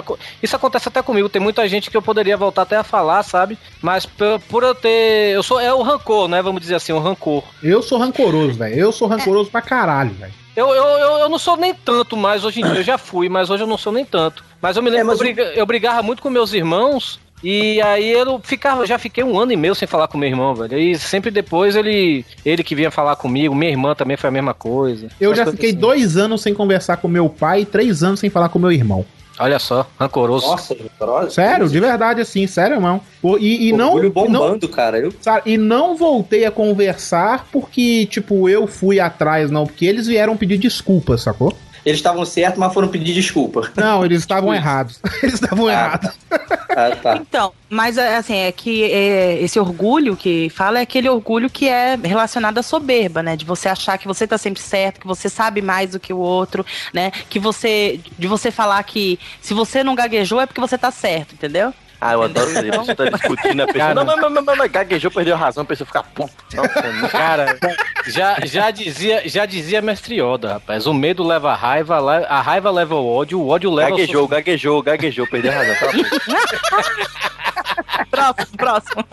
[0.43, 1.29] isso acontece até comigo.
[1.29, 3.57] Tem muita gente que eu poderia voltar até a falar, sabe?
[3.81, 5.33] Mas por, por eu ter.
[5.33, 5.59] Eu sou.
[5.59, 6.41] É o rancor, né?
[6.41, 7.43] Vamos dizer assim, o rancor.
[7.63, 8.75] Eu sou rancoroso, velho.
[8.75, 10.33] Eu sou rancoroso pra caralho, velho.
[10.55, 12.75] Eu, eu, eu, eu não sou nem tanto mais hoje em dia.
[12.79, 14.43] Eu já fui, mas hoje eu não sou nem tanto.
[14.61, 17.19] Mas eu me lembro mas que eu, briga- eu brigava muito com meus irmãos.
[17.45, 20.55] E aí eu ficava, já fiquei um ano e meio sem falar com meu irmão,
[20.55, 20.79] velho.
[20.79, 24.55] E sempre depois ele, ele que vinha falar comigo, minha irmã também foi a mesma
[24.55, 25.09] coisa.
[25.21, 25.77] Eu já fiquei assim.
[25.77, 29.05] dois anos sem conversar com meu pai e três anos sem falar com meu irmão.
[29.37, 30.47] Olha só, rancoroso.
[30.47, 31.29] Nossa, rancorosa.
[31.29, 32.99] Sério, de verdade, assim, sério, irmão.
[33.39, 34.97] E, e não, Orgulho e não, bombando, cara.
[34.97, 40.07] Eu, sabe, e não voltei a conversar porque, tipo, eu fui atrás, não, porque eles
[40.07, 41.55] vieram pedir desculpas, sacou?
[41.85, 43.71] Eles estavam certos, mas foram pedir desculpa.
[43.75, 44.99] Não, eles estavam errados.
[45.21, 46.11] Eles estavam errados.
[46.31, 47.17] Ah, tá.
[47.17, 51.69] Então, mas é, assim, é que é, esse orgulho que fala é aquele orgulho que
[51.69, 53.35] é relacionado à soberba, né?
[53.35, 56.17] De você achar que você tá sempre certo, que você sabe mais do que o
[56.17, 57.11] outro, né?
[57.29, 57.99] Que você.
[58.17, 61.73] De você falar que se você não gaguejou é porque você tá certo, entendeu?
[61.99, 62.61] Ah, eu adoro isso.
[62.61, 63.85] pessoa tá discutindo, a pessoa.
[63.85, 63.93] Cara.
[63.95, 66.33] Não, não, não, não, não, não, gaguejou, perdeu a razão, a pessoa fica puta.
[67.11, 67.57] Cara,
[68.07, 70.85] já, já dizia, já dizia mestre Yoda, rapaz.
[70.85, 74.81] O medo leva a raiva, a raiva leva o ódio, o ódio leva Gaguejou, gaguejou,
[74.81, 75.75] gaguejou, perdeu a razão.
[75.75, 77.35] Boca.
[78.11, 79.05] Próximo, próximo.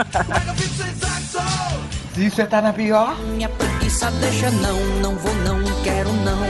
[2.14, 6.42] Se você tá na pior, Minha preguiça deixa não, não vou não, quero não.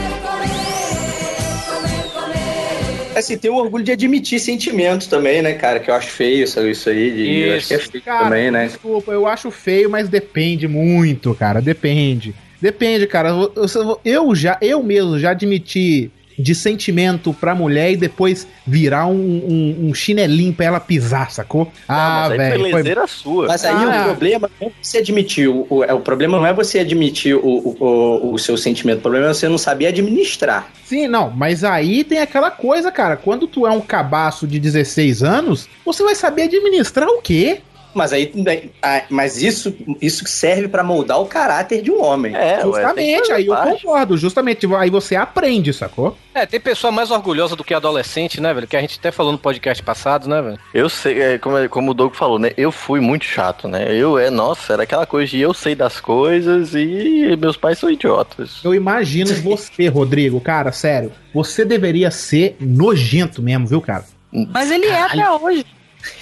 [3.22, 5.78] Assim, tem o orgulho de admitir sentimentos também, né, cara?
[5.80, 7.10] Que eu acho feio isso, isso aí.
[7.10, 7.90] De, eu acho que é Isso.
[7.90, 8.66] feio Cara, também, né?
[8.66, 11.60] desculpa, eu acho feio, mas depende muito, cara.
[11.60, 12.34] Depende.
[12.60, 13.30] Depende, cara.
[13.30, 19.07] Eu, eu- eu já, eu mesmo já admiti de sentimento pra mulher e depois virar
[19.07, 21.70] um, um, um chinelinho pra ela pisar, sacou?
[21.89, 22.70] Ah, Mas aí velho.
[22.70, 23.47] foi foi- sua.
[23.49, 24.03] Mas aí Ah.
[24.03, 25.49] o problema não é você admitir.
[25.49, 28.99] O, o, é, o problema não é você admitir o, o, o, o seu sentimento.
[28.99, 30.70] O problema é você não saber administrar.
[30.85, 33.16] Sim, não, mas aí tem aquela coisa, cara.
[33.16, 37.61] Quando tu é um cabaço de 16 anos, você vai saber administrar o quê?
[37.95, 38.62] Mas aí, né,
[39.11, 42.34] mas isso, isso serve pra moldar o caráter de um homem.
[42.34, 43.82] É, ué, Justamente, fazer aí eu parte.
[43.82, 44.16] concordo.
[44.16, 46.16] Justamente, aí você aprende, sacou?
[46.34, 48.66] É, tem pessoa mais orgulhosa do que adolescente, né, velho?
[48.66, 50.59] Que a gente até falou no podcast passado, né, velho?
[50.72, 52.53] Eu sei, é, como, como o Doug falou, né?
[52.57, 53.95] Eu fui muito chato, né?
[53.95, 57.90] Eu, é, nossa, era aquela coisa de eu sei das coisas e meus pais são
[57.90, 58.61] idiotas.
[58.64, 61.12] Eu imagino você, Rodrigo, cara, sério.
[61.34, 64.05] Você deveria ser nojento mesmo, viu, cara?
[64.32, 65.66] Mas ele é até hoje.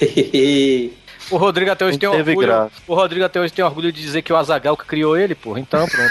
[1.30, 2.48] O Rodrigo até hoje tem teve orgulho.
[2.48, 2.72] graça.
[2.86, 5.60] O Rodrigo até hoje tem orgulho de dizer que o Azagal que criou ele, porra.
[5.60, 6.10] Então, pronto.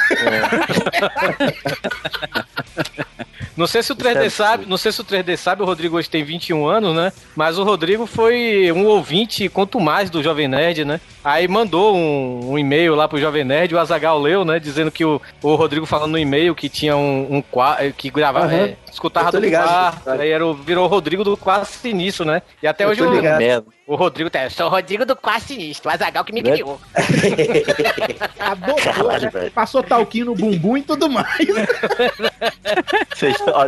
[3.60, 6.10] Não sei se o 3D sabe, não sei se o 3D sabe, o Rodrigo hoje
[6.10, 7.12] tem 21 anos, né?
[7.36, 11.02] Mas o Rodrigo foi um ouvinte, quanto mais, do Jovem Nerd, né?
[11.22, 14.60] Aí mandou um, um e-mail lá pro Jovem Nerd, o Azagal leu, né?
[14.60, 17.44] Dizendo que o, o Rodrigo falando no e-mail que tinha um, um
[17.98, 18.56] que gravava, Aham.
[18.56, 22.42] é, escutava do ligado, quarto, aí era o, virou o Rodrigo do quarto sinistro, né?
[22.64, 23.12] E até Eu hoje o.
[23.90, 26.52] o Rodrigo tá, eu sou o Rodrigo do quarto sinistro, o Azagal que me Né?
[26.52, 26.80] criou.
[28.40, 29.30] Adotou, Caralho, né?
[29.32, 29.52] velho.
[29.52, 31.40] Passou talquinho no bumbum e tudo mais.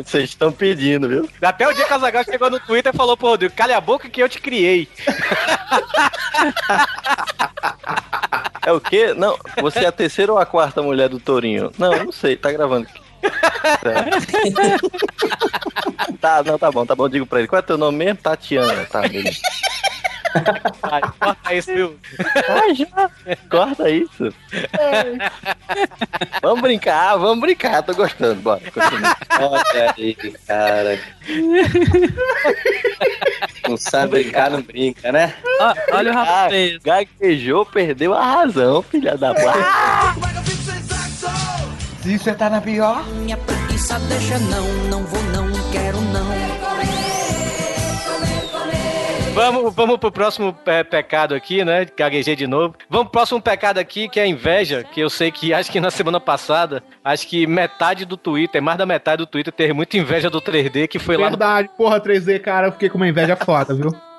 [0.06, 1.28] Vocês estão pedindo, viu?
[1.42, 3.82] Até o dia que o Azagal chegou no Twitter e falou pro Rodrigo, calha a
[3.82, 4.88] boca que eu te criei.
[8.64, 9.12] É o quê?
[9.16, 11.72] Não, você é a terceira ou a quarta mulher do Tourinho?
[11.80, 13.02] Não, eu não sei, tá gravando aqui.
[16.20, 17.48] Tá, não, tá bom, tá bom, digo pra ele.
[17.48, 18.20] Qual é teu nome mesmo?
[18.22, 19.40] Tatiana, tá, beleza.
[20.84, 22.00] Ai, corta isso, viu?
[23.50, 24.34] Corta isso.
[26.42, 28.62] vamos brincar, vamos brincar, tô gostando, bora.
[28.72, 29.16] continua.
[29.40, 30.16] Olha aí,
[30.48, 31.00] cara.
[33.68, 35.34] Não sabe brincar, não brinca, né?
[35.60, 36.78] Ó, olha o Ah, rapaz.
[36.84, 39.54] gaguejou, perdeu a razão, filha da puta.
[42.02, 46.41] Se você tá na pior, Minha preguiça deixa não, não vou não, quero não.
[49.34, 51.86] Vamos, vamos pro próximo é, pecado aqui, né?
[51.98, 52.76] Gaguejei de novo.
[52.90, 55.80] Vamos pro próximo pecado aqui, que é a inveja, que eu sei que acho que
[55.80, 59.98] na semana passada, acho que metade do Twitter, mais da metade do Twitter, teve muita
[59.98, 63.08] inveja do 3D, que foi lá no Verdade, porra, 3D, cara, eu fiquei com uma
[63.08, 63.92] inveja foda, viu?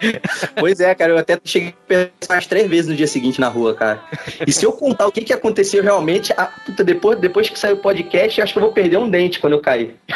[0.58, 3.48] Pois é, cara, eu até cheguei a pensar umas três vezes no dia seguinte na
[3.48, 4.00] rua, cara.
[4.46, 7.74] E se eu contar o que, que aconteceu realmente, a- puta, depois, depois que saiu
[7.76, 9.96] o podcast, eu acho que eu vou perder um dente quando eu cair.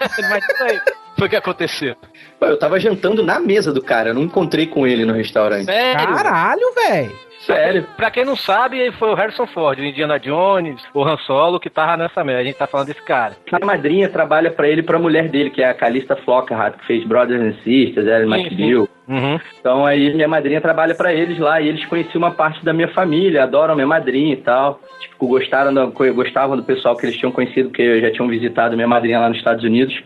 [0.00, 0.80] Mas isso aí,
[1.18, 1.94] foi o que aconteceu.
[2.38, 5.66] Pô, eu tava jantando na mesa do cara, eu não encontrei com ele no restaurante.
[5.66, 6.06] Sério?
[6.14, 7.30] Caralho, velho.
[7.46, 7.86] Sério.
[7.96, 11.70] Pra quem não sabe, foi o Harrison Ford, o Indiana Jones, o Han Solo, que
[11.70, 12.42] tava nessa merda.
[12.42, 13.34] A gente tá falando desse cara.
[13.50, 16.86] Minha madrinha trabalha pra ele e pra mulher dele, que é a Calista Flockhart, que
[16.86, 18.86] fez Brothers and Sisters, Ellen McBeal.
[19.10, 19.40] Uhum.
[19.58, 22.86] Então aí minha madrinha trabalha pra eles lá e eles conheciam uma parte da minha
[22.88, 24.80] família, adoram minha madrinha e tal.
[25.00, 28.86] Tipo, gostaram do, gostavam do pessoal que eles tinham conhecido, porque já tinham visitado minha
[28.86, 30.00] madrinha lá nos Estados Unidos.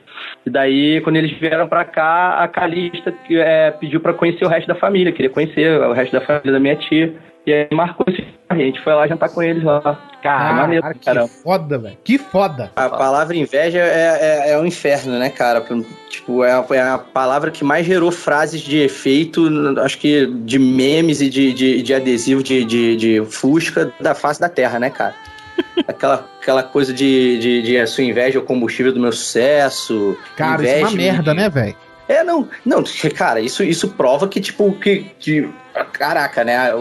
[0.47, 4.69] E daí, quando eles vieram pra cá, a Calista é, pediu pra conhecer o resto
[4.69, 7.13] da família, queria conhecer o resto da família da minha tia.
[7.47, 9.81] E aí marcou esse a gente foi lá jantar com eles lá.
[10.23, 11.29] Cara, maneiro, Cara, que caramba.
[11.29, 11.99] foda, velho.
[12.05, 12.71] Que foda.
[12.77, 14.19] A palavra inveja é,
[14.49, 15.63] é, é um inferno, né, cara?
[16.09, 19.49] Tipo, é a, é a palavra que mais gerou frases de efeito,
[19.81, 24.41] acho que de memes e de, de, de adesivo de, de, de fusca da face
[24.41, 25.15] da terra, né, cara?
[25.89, 30.17] Aquela, aquela coisa de, de, de a sua inveja é o combustível do meu sucesso.
[30.37, 31.77] Cara, isso é uma inveja- merda, né, velho?
[32.09, 32.85] É, não, não,
[33.17, 35.49] cara, isso, isso prova que, tipo, que, que
[35.83, 36.75] caraca, né, a,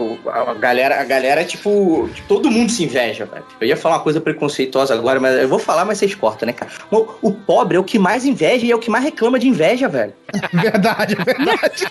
[0.50, 3.44] a galera, a galera, tipo, todo mundo se inveja, velho.
[3.60, 6.52] Eu ia falar uma coisa preconceituosa agora, mas eu vou falar, mas vocês cortam, né,
[6.52, 6.70] cara?
[6.90, 9.48] O, o pobre é o que mais inveja e é o que mais reclama de
[9.48, 10.12] inveja, velho.
[10.52, 11.86] Verdade, é verdade.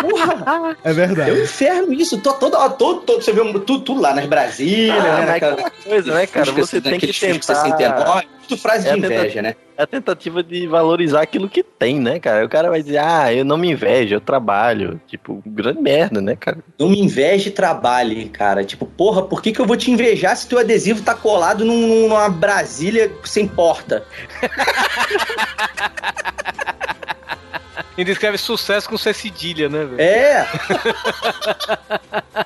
[0.00, 0.76] Porra!
[0.84, 1.30] É É um verdade.
[1.42, 5.20] inferno isso, tô, todo, todo, todo, você vê um- tudo, tudo lá nas Brasílias, Ah,
[5.20, 6.52] né, naquela- coisa, né, cara?
[6.52, 7.54] Você tem que tentar...
[7.54, 9.54] 69, tudo frase É de inveja, né?
[9.76, 12.44] É a tentativa de valorizar aquilo que tem, né, cara?
[12.44, 15.00] O cara vai dizer, ah, eu não me invejo, eu trabalho.
[15.06, 16.58] Tipo, grande merda, né, cara?
[16.78, 18.64] Não me inveje e trabalhe, cara.
[18.64, 22.08] Tipo, porra, por que, que eu vou te invejar se teu adesivo tá colado num-
[22.08, 24.04] numa Brasília sem porta?
[27.96, 30.00] Ainda escreve sucesso com C cedilha, né, velho?
[30.00, 30.46] É!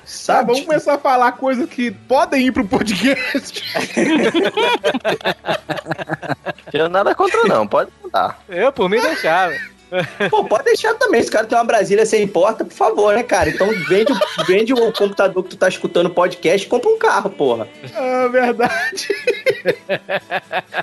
[0.04, 0.46] Sabe?
[0.52, 3.62] vamos começar a falar coisas que podem ir pro podcast.
[6.72, 8.42] Tenho nada contra, não, pode contar.
[8.48, 9.52] Eu, por mim, deixava.
[10.30, 11.22] Pô, pode deixar também.
[11.22, 13.50] Se o cara tem uma Brasília sem porta, por favor, né, cara?
[13.50, 16.98] Então vende, o- vende o computador que tu tá escutando o podcast e compra um
[16.98, 17.68] carro, porra.
[17.94, 19.08] Ah, verdade.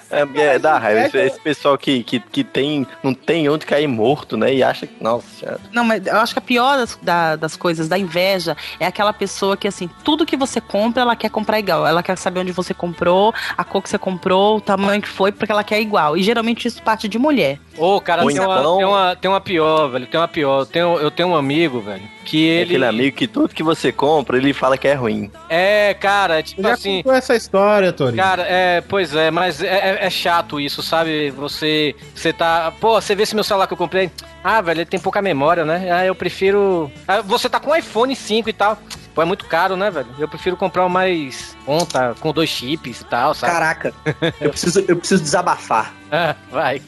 [0.10, 1.02] É, é, dá raiva.
[1.08, 4.54] Esse, esse pessoal que, que, que tem, não tem onde cair morto, né?
[4.54, 5.60] E acha que, nossa.
[5.74, 9.14] Não, mas eu acho que a pior das, da- das coisas, da inveja, é aquela
[9.14, 11.86] pessoa que, assim, tudo que você compra, ela quer comprar igual.
[11.86, 15.32] Ela quer saber onde você comprou, a cor que você comprou, o tamanho que foi,
[15.32, 16.18] porque ela quer igual.
[16.18, 17.60] E geralmente isso parte de mulher.
[17.78, 20.06] Ô, cara, Ou tem, uma, então- tem, uma, tem uma pior, velho.
[20.08, 20.60] Tem uma pior.
[20.62, 22.64] Eu tenho, eu tenho um amigo, velho, que ele.
[22.76, 25.32] Aquele amigo que tudo que você compra, ele fala que é ruim.
[25.50, 26.98] É, cara, tipo Já assim.
[26.98, 28.22] contou essa história, Torinho.
[28.24, 31.32] Cara, é, pois é, mas é, é- é chato isso, sabe?
[31.32, 32.72] Você, você tá.
[32.80, 34.10] Pô, você vê esse meu celular que eu comprei.
[34.44, 35.90] Ah, velho, ele tem pouca memória, né?
[35.92, 36.92] Ah, eu prefiro.
[37.08, 38.78] Ah, você tá com um iPhone 5 e tal.
[39.20, 40.08] Pô, é muito caro, né, velho?
[40.18, 43.52] Eu prefiro comprar o mais conta com dois chips e tal, sabe?
[43.52, 43.94] Caraca,
[44.40, 45.94] eu preciso, eu preciso desabafar.
[46.10, 46.82] Ah, vai.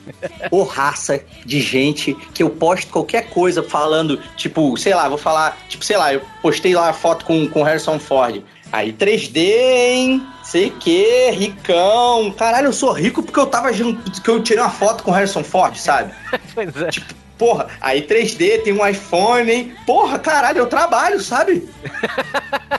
[0.49, 5.57] Ô raça de gente que eu posto qualquer coisa falando, tipo, sei lá, vou falar,
[5.67, 8.41] tipo, sei lá, eu postei lá a foto com, com Harrison Ford.
[8.71, 10.25] Aí 3D, hein?
[10.41, 12.31] Sei que, ricão.
[12.31, 15.43] Caralho, eu sou rico porque eu tava junto, que eu tirei uma foto com Harrison
[15.43, 16.13] Ford, sabe?
[16.55, 16.87] pois é.
[16.91, 19.73] Tipo, porra, aí 3D, tem um iPhone, hein?
[19.83, 21.67] Porra, caralho, eu trabalho, sabe?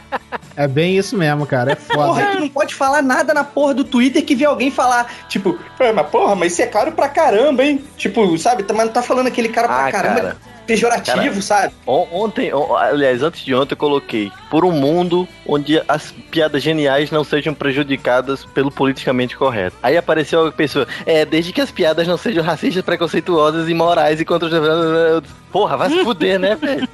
[0.55, 1.73] É bem isso mesmo, cara.
[1.73, 1.95] É foda.
[2.09, 5.59] Porra, tu não pode falar nada na porra do Twitter que vê alguém falar, tipo,
[5.79, 7.83] "Pô, mas porra, mas isso é caro pra caramba, hein?
[7.97, 10.37] Tipo, sabe, mas não tá falando aquele cara pra Ah, caramba cara.
[10.67, 11.75] Pejorativo, Cara, sabe?
[11.87, 16.63] On- Ontem, on- aliás, antes de ontem, eu coloquei por um mundo onde as piadas
[16.63, 19.77] geniais não sejam prejudicadas pelo politicamente correto.
[19.83, 24.25] Aí apareceu a pessoa, é, desde que as piadas não sejam racistas, preconceituosas, imorais e
[24.25, 25.23] contra os.
[25.51, 26.89] Porra, vai se fuder, né, velho?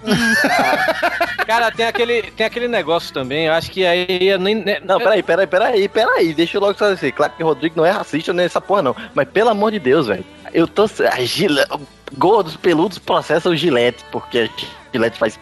[1.46, 4.54] Cara, tem aquele, tem aquele negócio também, eu acho que aí eu nem.
[4.56, 6.34] nem- Não, peraí, peraí, peraí, peraí.
[6.34, 7.12] Deixa eu logo esclarecer.
[7.14, 8.96] Claro que o Rodrigo não é racista nem essa porra, não.
[9.14, 10.24] Mas pelo amor de Deus, velho.
[10.52, 10.84] Eu tô.
[10.84, 11.60] A gile...
[12.16, 15.38] Gordos, peludos processam o gilete, porque a gilete faz.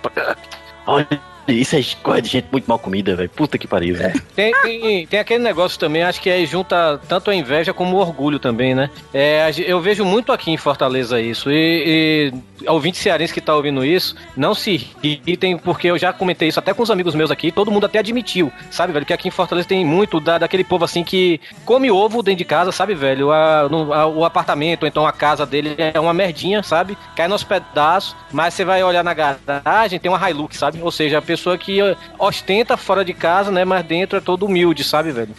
[0.87, 1.07] Olha,
[1.49, 3.31] isso é coisa de gente muito mal comida, velho.
[3.31, 4.21] Puta que pariu, velho.
[4.35, 8.01] Tem, tem, tem aquele negócio também, acho que aí junta tanto a inveja como o
[8.01, 8.91] orgulho também, né?
[9.15, 11.51] É, eu vejo muito aqui em Fortaleza isso.
[11.51, 12.33] E,
[12.63, 16.59] e ouvinte cearense que tá ouvindo isso, não se irritem, porque eu já comentei isso
[16.59, 19.07] até com os amigos meus aqui, todo mundo até admitiu, sabe, velho?
[19.07, 22.45] Que aqui em Fortaleza tem muito da, daquele povo assim que come ovo dentro de
[22.45, 23.31] casa, sabe, velho?
[23.31, 26.97] A- no- a- o apartamento, então a casa dele é uma merdinha, sabe?
[27.15, 30.81] Cai nos pedaços, mas você vai olhar na garagem, tem uma Hilux, sabe?
[30.83, 33.65] Ou seja, a pessoa que eh, ostenta fora de casa, né?
[33.65, 35.35] Mas dentro é todo humilde, sabe, velho?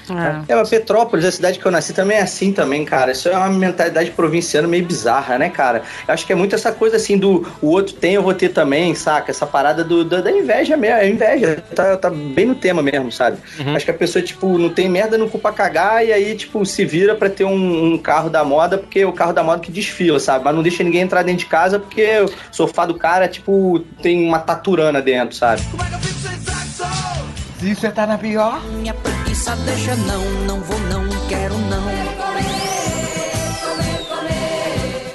[0.47, 3.11] É, mas Petrópolis, a cidade que eu nasci, também é assim também, cara.
[3.11, 5.81] Isso é uma mentalidade provinciana meio bizarra, né, cara?
[6.07, 8.49] Eu acho que é muito essa coisa assim do o outro tem, eu vou ter
[8.49, 9.31] também, saca?
[9.31, 10.97] Essa parada do, da, da inveja mesmo.
[10.97, 13.37] É inveja, tá, tá bem no tema mesmo, sabe?
[13.75, 16.65] Acho que a pessoa, tipo, não tem merda no cu pra cagar e aí, tipo,
[16.65, 19.61] se vira pra ter um, um carro da moda, porque é o carro da moda
[19.61, 20.45] que desfila, sabe?
[20.45, 24.25] Mas não deixa ninguém entrar dentro de casa porque o sofá do cara, tipo, tem
[24.25, 25.61] uma taturana dentro, sabe?
[27.59, 28.63] Se você tá na pior.
[28.65, 31.87] Minha preguiça deixa não, não vou não, quero não.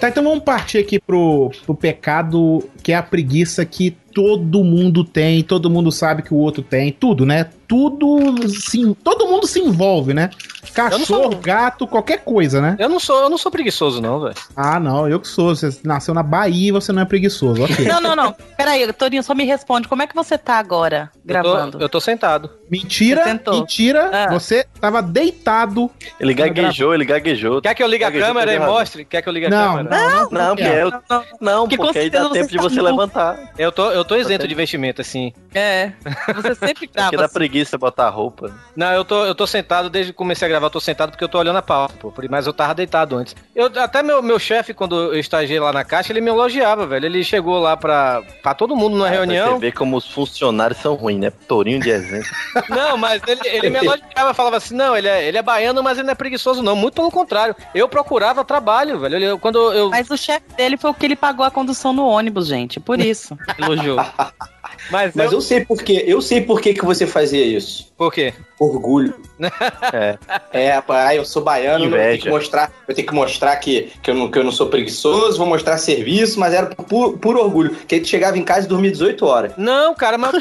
[0.00, 5.04] Tá, então vamos partir aqui pro, pro pecado que é a preguiça que todo mundo
[5.04, 7.48] tem, todo mundo sabe que o outro tem, tudo, né?
[7.66, 10.28] Tudo, sim, todo mundo se envolve, né?
[10.74, 12.76] Cachorro, gato, qualquer coisa, né?
[12.78, 14.34] Eu não sou, eu não sou preguiçoso, não, velho.
[14.56, 15.54] Ah, não, eu que sou.
[15.54, 17.86] Você nasceu na Bahia e você não é preguiçoso, ok.
[17.86, 18.34] Não, não, não.
[18.56, 19.88] Peraí, Torinho, só me responde.
[19.88, 21.76] Como é que você tá agora, gravando?
[21.76, 22.50] Eu tô, eu tô sentado.
[22.70, 24.10] Mentira, Você mentira.
[24.12, 24.32] Ah.
[24.32, 25.90] você tava deitado.
[26.18, 27.60] Ele gaguejou, ele gaguejou.
[27.60, 29.04] Quer que eu ligue a câmera e mostre?
[29.04, 29.96] Quer que eu ligue a Não, câmera?
[29.96, 30.90] não, Não, porque, quero.
[31.10, 33.52] eu, não, Que porque aí dá tempo de você tá levantar.
[33.58, 35.32] Eu tô, eu tô isento de vestimenta, assim.
[35.54, 35.92] É.
[36.34, 37.16] Você sempre Porque grava.
[37.16, 37.34] dá assim.
[37.34, 38.50] preguiça botar roupa.
[38.76, 41.24] Não, eu tô, eu tô sentado desde que comecei a gravar, eu tô sentado porque
[41.24, 42.12] eu tô olhando a pauta, pô.
[42.30, 43.34] Mas eu tava deitado antes.
[43.54, 47.06] Eu, até meu, meu chefe, quando eu estagiei lá na caixa, ele me elogiava, velho.
[47.06, 49.52] Ele chegou lá pra, pra todo mundo numa Pra reunião.
[49.54, 51.30] Você vê como os funcionários são ruins, né?
[51.48, 52.28] Tourinho de exemplo.
[52.68, 55.98] Não, mas ele, ele me elogiava, falava assim, não, ele é, ele é baiano, mas
[55.98, 56.74] ele não é preguiçoso, não.
[56.76, 57.54] Muito pelo contrário.
[57.74, 59.18] Eu procurava trabalho, velho.
[59.18, 59.90] Eu- quando eu...
[59.90, 62.78] Mas o chefe dele foi o que ele pagou a condução no ônibus, gente.
[62.80, 63.36] Por isso.
[63.58, 64.02] Elogiou jogo.
[64.90, 65.38] Mas, Mas eu...
[65.38, 66.04] eu sei por quê.
[66.06, 67.92] Eu sei por que, que você fazia isso.
[67.96, 68.34] Por quê?
[68.58, 69.14] Orgulho.
[69.92, 70.18] É.
[70.52, 74.10] É, pai, eu sou baiano, eu tenho que mostrar, eu tenho que mostrar que, que,
[74.10, 77.74] eu não, que eu não sou preguiçoso, vou mostrar serviço, mas era por, por orgulho.
[77.88, 79.52] Que ele chegava em casa e dormia 18 horas.
[79.56, 80.32] Não, cara, mas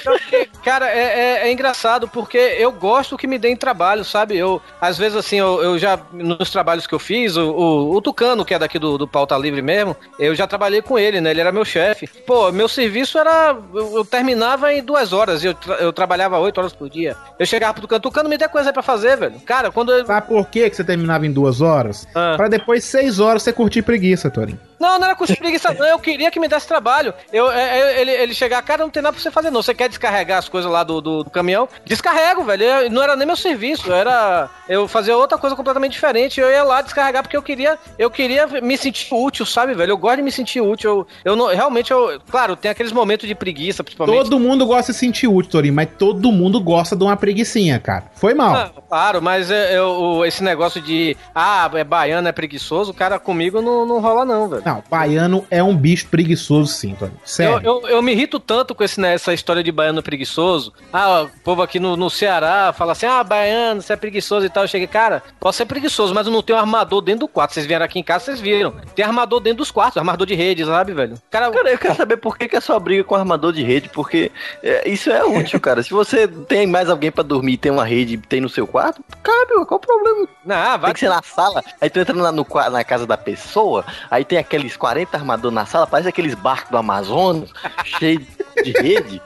[0.63, 4.37] cara, é, é- é engraçado porque eu gosto que me deem trabalho, sabe?
[4.37, 8.01] Eu, às vezes, assim, eu, eu já, nos trabalhos que eu fiz, o, o, o
[8.01, 11.31] Tucano, que é daqui do, do Pauta Livre mesmo, eu já trabalhei com ele, né?
[11.31, 12.07] Ele era meu chefe.
[12.25, 13.57] Pô, meu serviço era.
[13.73, 17.15] Eu, eu terminava em duas horas, eu, tra- eu trabalhava oito horas por dia.
[17.37, 19.39] Eu chegava pro Tucano, Tucano, me dê coisa pra fazer, velho.
[19.41, 20.05] Cara, quando eu.
[20.05, 22.07] Sabe por que que você terminava em duas horas?
[22.15, 22.33] Ah.
[22.37, 24.59] Pra depois seis horas você curtir preguiça, Torinho.
[24.81, 25.85] Não, não era com preguiça, não.
[25.85, 27.13] Eu queria que me desse trabalho.
[27.31, 29.61] Eu, é, é, ele, ele chegar, cara, não tem nada pra você fazer, não.
[29.61, 31.69] Você quer descarregar as coisas lá do, do, do caminhão?
[31.85, 32.63] Descarrego, velho.
[32.63, 34.49] Eu- não era nem meu serviço, era.
[34.67, 36.39] Eu fazia outra coisa completamente diferente.
[36.41, 39.91] Eu ia lá descarregar porque eu queria, eu queria me sentir útil, sabe, velho?
[39.91, 40.89] Eu gosto de me sentir útil.
[41.23, 42.19] Eu, eu não, realmente, eu.
[42.29, 44.17] Claro, tem aqueles momentos de preguiça, principalmente.
[44.23, 47.79] Todo mundo gosta de se sentir útil, Torinho, mas todo mundo gosta de uma preguicinha,
[47.79, 48.05] cara.
[48.15, 48.55] Foi mal.
[48.55, 53.61] Ah, claro, mas eu- o- esse negócio de ah, é baiano, é preguiçoso, cara, comigo
[53.61, 54.63] não, não rola, não, velho.
[54.71, 57.11] Não, baiano é um bicho preguiçoso, sim, Tony.
[57.25, 57.59] Sério.
[57.63, 60.73] Eu, eu, eu me irrito tanto com esse, né, essa história de baiano preguiçoso.
[60.93, 64.49] Ah, o povo aqui no, no Ceará fala assim: ah, baiano, você é preguiçoso e
[64.49, 64.63] tal.
[64.63, 67.53] Eu cheguei, cara, posso ser preguiçoso, mas eu não tenho armador dentro do quarto.
[67.53, 68.73] Vocês vieram aqui em casa, vocês viram.
[68.95, 71.17] Tem armador dentro dos quartos, armador de rede, sabe, velho?
[71.29, 73.89] Cara, Cara, eu quero saber por que, que é só briga com armador de rede,
[73.89, 74.31] porque
[74.63, 75.83] é, isso é útil, cara.
[75.83, 79.03] Se você tem mais alguém pra dormir e tem uma rede tem no seu quarto,
[79.21, 80.27] cabe, qual o problema?
[80.45, 83.17] não, Tem vai que ser na sala, aí tu entra lá no, na casa da
[83.17, 87.51] pessoa, aí tem aqueles 40 armadores na sala, parece aqueles barcos do Amazonas,
[87.83, 88.25] cheio
[88.63, 89.21] de rede.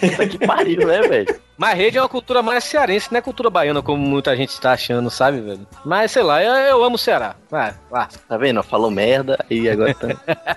[0.00, 1.40] Puta que pariu, né, velho?
[1.58, 4.72] Mas rede é uma cultura mais cearense, não é cultura baiana, como muita gente tá
[4.72, 5.66] achando, sabe, velho?
[5.84, 7.34] Mas sei lá, eu, eu amo o Ceará.
[7.50, 8.06] Vai, vai.
[8.28, 8.62] Tá vendo?
[8.62, 10.08] Falou merda e agora tá...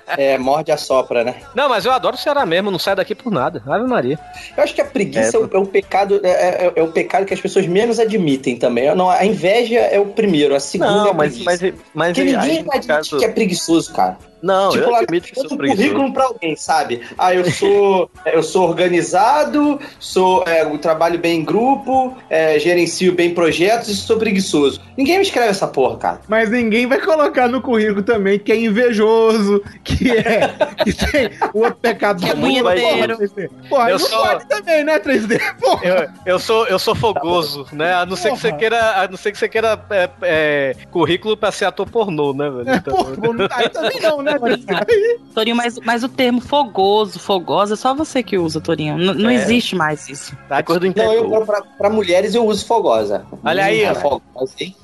[0.15, 1.37] É, morde a sopra, né?
[1.55, 3.63] Não, mas eu adoro o Ceará mesmo, não saio daqui por nada.
[3.65, 4.19] Ave Maria.
[4.55, 6.29] Eu acho que a preguiça é, o, é o pecado, é,
[6.67, 8.93] é- é o pecado que as pessoas menos admitem também.
[8.93, 11.45] Não, a inveja é o primeiro, a segunda é a Não, mas, preguiça.
[11.65, 14.17] mas, mas Porque ninguém admite caso- que é preguiçoso, cara.
[14.43, 15.87] Não, tipo, eu admito que sou um preguiçoso.
[15.89, 17.01] currículo pra alguém, sabe?
[17.17, 23.13] Ah, eu sou, eu sou organizado, sou, é, eu trabalho bem em grupo, é, gerencio
[23.15, 24.81] bem projetos e sou preguiçoso.
[24.97, 26.21] Ninguém me escreve essa porra, cara.
[26.27, 30.47] Mas ninguém vai colocar no currículo também que é invejoso, que é.
[30.83, 32.63] que tem o outro pecado Que é do mundo.
[32.63, 33.17] punheteiro.
[33.17, 33.49] Porra, 3D.
[33.69, 35.39] Porra, Eu não sou- pode também, né, 3D?
[35.59, 35.85] Porra.
[35.85, 37.93] Eu, eu sou, eu sou fogoso, né?
[37.93, 41.35] A não ser que você queira, a não ser que você queira é, é, currículo
[41.37, 42.69] pra ser ator pornô, né, velho?
[42.69, 45.19] É, Então- porra, não tá aí também não, né, 3D?
[45.33, 48.97] Torinho, mas, mas o termo fogoso, fogosa, é só você que usa, Torinho.
[48.97, 49.35] N- não É.
[49.35, 50.35] existe mais isso.
[50.47, 50.63] Tá
[50.95, 53.25] Não, eu, pra, pra- pra mulheres eu uso fogosa.
[53.43, 53.95] Olha aí, Hum, ó.
[53.95, 54.75] fogosa, hein?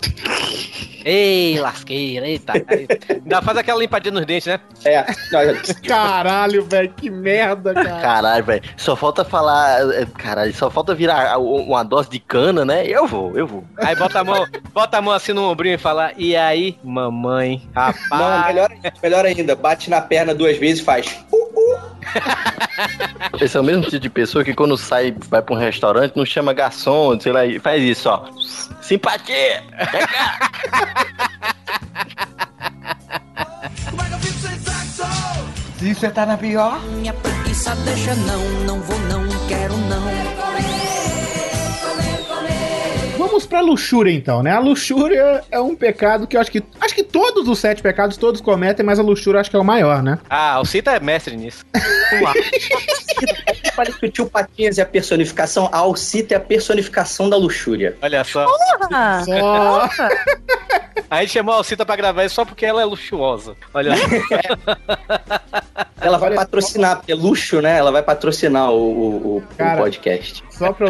[1.06, 2.54] Ei, lasqueira, eita.
[3.10, 4.60] Ainda faz aquela limpadinha nos dentes, né?
[4.86, 5.40] É, não,
[5.88, 8.02] Caralho, velho, que merda, cara.
[8.02, 8.64] Caralho, velho.
[8.78, 9.82] Só falta falar.
[9.94, 12.86] é, Caralho, só falta virar a- uma dose de cana, né?
[12.86, 13.64] Eu vou, eu vou.
[13.78, 17.62] Aí bota a mão, bota a mão assim no ombrinho e fala: E aí, mamãe,
[17.76, 18.48] não, rapaz.
[18.48, 18.70] melhor,
[19.02, 21.18] melhor ainda, bate na perna duas vezes e faz.
[23.40, 26.26] Esse é o mesmo tipo de pessoa que quando sai, vai pra um restaurante, não
[26.26, 28.26] chama garçom, sei lá, e faz isso, ó.
[28.82, 29.64] Simpatia!
[35.80, 40.79] Se você tá na pior, Minha preguiça deixa não, não vou não, quero não.
[43.20, 44.52] Vamos pra luxúria então, né?
[44.52, 46.64] A luxúria é um pecado que eu acho que.
[46.80, 49.60] Acho que todos os sete pecados todos cometem, mas a luxúria eu acho que é
[49.60, 50.18] o maior, né?
[50.30, 51.66] Ah, o Cita é mestre nisso.
[53.76, 57.96] Falei que o tio Patinhas é a personificação, a Alcita é a personificação da luxúria.
[58.02, 58.48] Olha só.
[58.92, 59.90] Ah, Só.
[61.10, 63.56] A gente chamou a Alcita pra gravar isso só porque ela é luxuosa.
[63.74, 64.06] Olha só.
[66.02, 67.78] Ela vai patrocinar, porque é luxo, né?
[67.78, 69.82] Ela vai patrocinar o, o- o- Cara.
[69.82, 70.42] o podcast.
[70.50, 70.90] Só para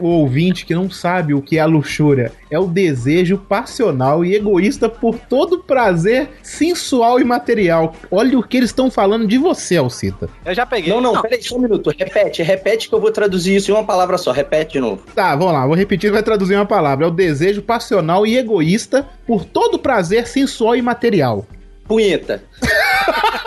[0.00, 4.34] o ouvinte que não sabe o que é a luxúria, é o desejo passional e
[4.34, 7.94] egoísta por todo prazer sensual e material.
[8.10, 10.28] Olha o que eles estão falando de você, Alcita.
[10.44, 10.92] Eu já peguei.
[10.92, 11.90] Não, não, peraí, só um minuto.
[11.96, 14.32] Repete, repete que eu vou traduzir isso em uma palavra só.
[14.32, 15.02] Repete de novo.
[15.14, 17.04] Tá, vamos lá, vou repetir, vai traduzir uma palavra.
[17.04, 21.46] É o desejo passional e egoísta por todo prazer sensual e material.
[21.86, 22.42] Punheta.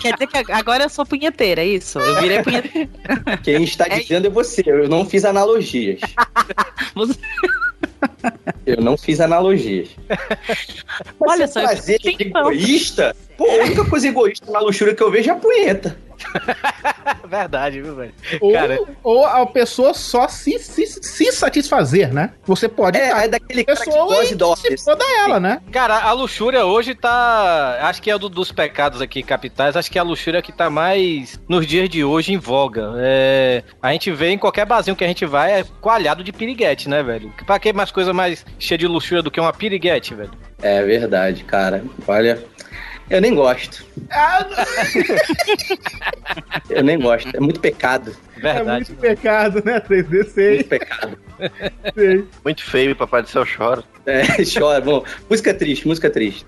[0.00, 1.98] Quer dizer que agora eu sou punheteira, é isso?
[1.98, 2.88] Eu virei punheteira.
[3.42, 4.62] Quem está É dizendo é você.
[4.66, 6.00] Eu não fiz analogias.
[6.94, 7.18] Você-
[8.66, 9.88] Eu não fiz analogias.
[11.20, 13.14] Olha só, prazer egoísta.
[13.36, 15.96] Pô, a única coisa egoísta na luxúria que eu vejo é a punheta.
[17.28, 18.12] Verdade, viu, velho?
[18.40, 18.78] Ou, Cara.
[19.02, 22.32] ou a pessoa só se, se, se satisfazer, né?
[22.44, 22.98] Você pode.
[22.98, 25.60] É, é daquele cara que gosta e e se foda ela, né?
[25.72, 27.78] Cara, a luxúria hoje tá.
[27.82, 29.76] Acho que é do- dos pecados aqui capitais.
[29.76, 32.92] Acho que é a luxúria que tá mais nos dias de hoje em voga.
[32.98, 36.88] É, a gente vê em qualquer barzinho que a gente vai é coalhado de piriguete,
[36.88, 37.32] né, velho?
[37.46, 40.30] Pra que mais coisa mais cheia de luxúria do que uma piriguete, velho?
[40.62, 41.84] É verdade, cara.
[42.06, 42.42] Olha,
[43.10, 43.84] eu nem gosto.
[46.70, 47.34] Eu nem gosto.
[47.36, 48.14] É muito pecado.
[48.36, 48.90] É Verdade.
[48.90, 49.80] muito pecado, né?
[49.80, 51.18] 3D, sei, Muito pecado.
[51.94, 52.24] sei.
[52.44, 53.82] Muito feio, papai do céu chora.
[54.08, 54.22] É,
[54.58, 54.80] chora.
[54.80, 56.46] Bom, música triste, música triste.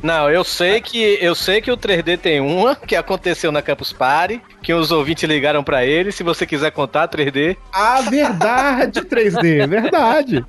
[0.00, 3.92] Não, eu sei que eu sei que o 3D tem uma que aconteceu na Campus
[3.92, 6.12] Party, que os ouvintes ligaram pra ele.
[6.12, 10.44] Se você quiser contar 3D, Ah, verdade, 3D, verdade.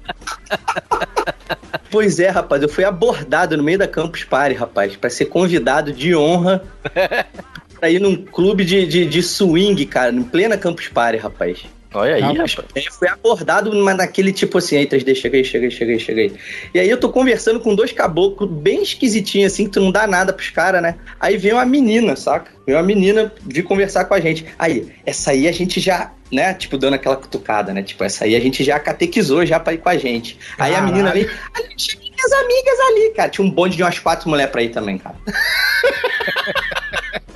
[1.89, 5.91] Pois é, rapaz, eu fui abordado no meio da Campus Party, rapaz, pra ser convidado
[5.91, 6.63] de honra
[7.80, 11.65] pra ir num clube de, de, de swing, cara, em plena Campus Party, rapaz.
[11.97, 12.55] Olha aí, rapaz.
[12.75, 15.91] É, Eu fui abordado, mas naquele tipo assim, aí 3D, chega aí, chega aí, chega
[15.93, 16.33] aí, chega aí.
[16.73, 20.05] E aí eu tô conversando com dois caboclos bem esquisitinhos, assim, que tu não dá
[20.07, 20.95] nada pros caras, né?
[21.19, 22.51] Aí vem uma menina, saca?
[22.65, 24.45] Vem uma menina vir conversar com a gente.
[24.59, 26.53] Aí, essa aí a gente já, né?
[26.53, 27.81] Tipo, dando aquela cutucada, né?
[27.81, 30.37] Tipo, essa aí a gente já catequizou já pra ir com a gente.
[30.57, 30.93] Aí a Caralho.
[30.93, 33.29] menina vem, "Ah, chega aí, minhas amigas ali, cara.
[33.29, 35.15] Tinha um bonde de umas quatro mulheres pra ir também, cara.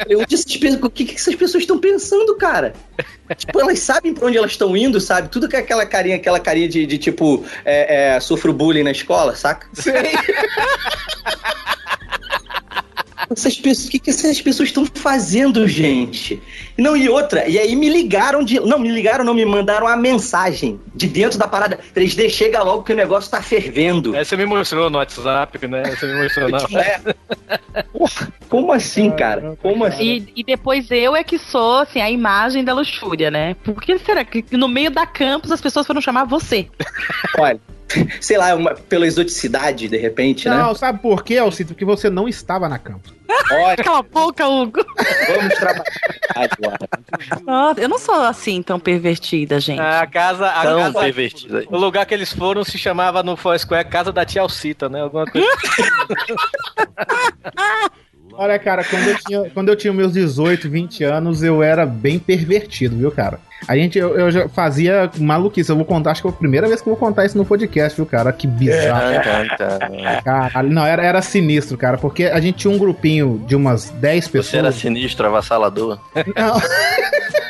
[0.10, 0.46] Onde essas
[0.88, 2.74] o que, que essas pessoas estão pensando, cara?
[3.36, 5.30] Tipo, elas sabem pra onde elas estão indo, sabe?
[5.30, 9.36] Tudo com aquela carinha, aquela carinha de, de, tipo, é, é, sofro bullying na escola,
[9.36, 9.68] saca?
[13.30, 16.42] Essas pessoas, o que, que essas pessoas estão fazendo, gente?
[16.78, 18.60] Não, e outra, e aí me ligaram de.
[18.60, 21.80] Não, me ligaram, não, me mandaram uma mensagem de dentro da parada.
[21.96, 24.16] 3D chega logo que o negócio tá fervendo.
[24.16, 25.84] É, você me mostrou no WhatsApp, né?
[25.96, 26.62] Você me mostrou não.
[26.82, 27.84] É.
[27.84, 29.58] Porra, como assim, cara?
[29.62, 30.26] Como assim?
[30.36, 33.56] E, e depois eu é que sou, assim, a imagem da luxúria, né?
[33.64, 36.68] Por que será que no meio da campus as pessoas foram chamar você?
[37.38, 37.60] Olha,
[38.22, 40.58] sei lá, uma, pela exoticidade, de repente, né?
[40.58, 41.74] Não, sabe por quê, Alcito?
[41.74, 43.10] Porque você não estava na campo.
[43.52, 44.86] Olha, Cala a boca, Hugo.
[45.28, 45.84] vamos trabalhar
[46.36, 46.90] agora.
[47.46, 49.80] Nossa, eu não sou assim tão pervertida, gente.
[49.80, 51.64] A casa, a Tão casa pervertida.
[51.70, 55.02] o lugar que eles foram se chamava no Foursquare Casa da Tia Alcita, né?
[55.02, 55.48] Alguma coisa.
[58.34, 62.20] Olha, cara, quando eu, tinha, quando eu tinha meus 18, 20 anos, eu era bem
[62.20, 63.40] pervertido, viu, cara?
[63.68, 65.70] A gente, eu, eu já fazia maluquice.
[65.70, 67.46] Eu vou contar, acho que é a primeira vez que eu vou contar isso no
[67.46, 68.32] podcast, viu, cara?
[68.34, 69.14] Que bizarro.
[69.24, 70.22] Tá, tá, tá.
[70.24, 74.28] Caralho, não, era, era sinistro, cara, porque a gente tinha um grupinho de umas 10
[74.28, 74.48] pessoas.
[74.48, 76.00] Você era sinistro, avassalador.
[76.36, 76.62] Não.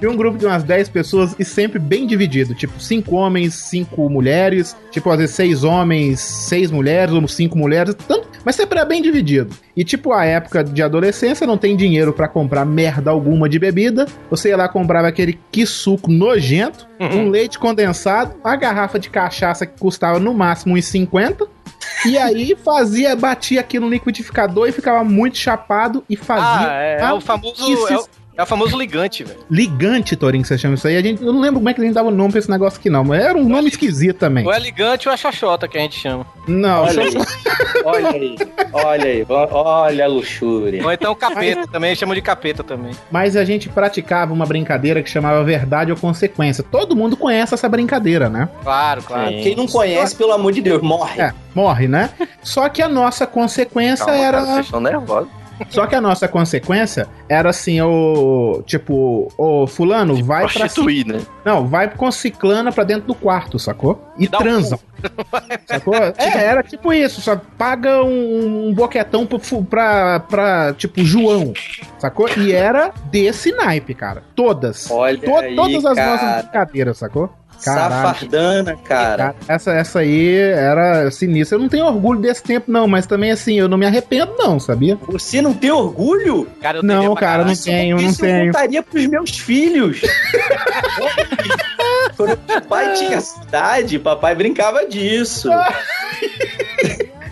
[0.00, 2.54] Tinha um grupo de umas 10 pessoas e sempre bem dividido.
[2.54, 4.74] Tipo, 5 homens, 5 mulheres.
[4.90, 7.94] Tipo, às vezes 6 homens, 6 mulheres, ou 5 mulheres.
[8.08, 9.54] Tanto, mas sempre era bem dividido.
[9.76, 14.06] E, tipo, a época de adolescência, não tem dinheiro pra comprar merda alguma de bebida.
[14.30, 19.66] Você ia lá comprava aquele que suco nojento, um leite condensado, uma garrafa de cachaça
[19.66, 21.46] que custava no máximo uns 50.
[22.06, 26.70] E aí fazia, batia aqui no liquidificador e ficava muito chapado e fazia.
[26.70, 27.86] Ah, é, é o famoso.
[27.88, 28.06] É o,
[28.36, 29.38] é o famoso ligante, velho.
[29.50, 30.96] Ligante, Torinho, que você chama isso aí.
[30.96, 32.50] A gente, eu não lembro como é que a gente dava o nome pra esse
[32.50, 33.04] negócio aqui, não.
[33.04, 34.46] Mas era um nome esquisito também.
[34.46, 36.24] Ou é ligante ou é xoxota que a gente chama.
[36.48, 37.14] Não, Olha aí,
[37.84, 38.36] olha aí,
[38.72, 40.82] olha aí, olha a luxúria.
[40.84, 42.92] Ou então capeta também, chamam de capeta também.
[43.10, 46.64] mas a gente praticava uma brincadeira que chamava Verdade ou Consequência.
[46.64, 48.48] Todo mundo conhece essa brincadeira, né?
[48.62, 49.28] Claro, claro.
[49.30, 51.20] Quem não conhece, pelo amor de Deus, morre.
[51.20, 52.10] É, morre, né?
[52.42, 54.38] Só que a nossa consequência Calma, era.
[54.38, 55.28] cara, vocês estão nervosos.
[55.68, 58.62] Só que a nossa consequência era assim, o.
[58.66, 60.66] Tipo, o fulano vai pra.
[61.18, 61.20] Né?
[61.44, 64.02] Não, vai com ciclana pra dentro do quarto, sacou?
[64.18, 64.78] E Dá um transam.
[65.66, 65.94] Sacou?
[65.94, 69.26] É, era tipo isso, só paga um, um boquetão
[70.28, 71.54] pra, tipo, João,
[71.98, 72.28] sacou?
[72.36, 74.22] E era desse naipe, cara.
[74.36, 74.90] Todas.
[74.90, 76.10] Olha To- aí, todas as cara.
[76.10, 77.30] nossas brincadeiras, sacou?
[77.64, 77.92] Caralho.
[78.08, 79.34] Safardana, cara.
[79.48, 81.56] Essa, essa aí era sinistra.
[81.56, 84.58] Eu não tenho orgulho desse tempo, não, mas também assim, eu não me arrependo, não,
[84.58, 84.98] sabia?
[85.08, 86.46] Você não tem orgulho?
[86.60, 88.52] Cara, eu Não, cara, não tenho, não Isso eu tenho.
[88.52, 90.00] contaria pros meus filhos.
[92.16, 95.48] Quando o pai tinha cidade, papai brincava disso.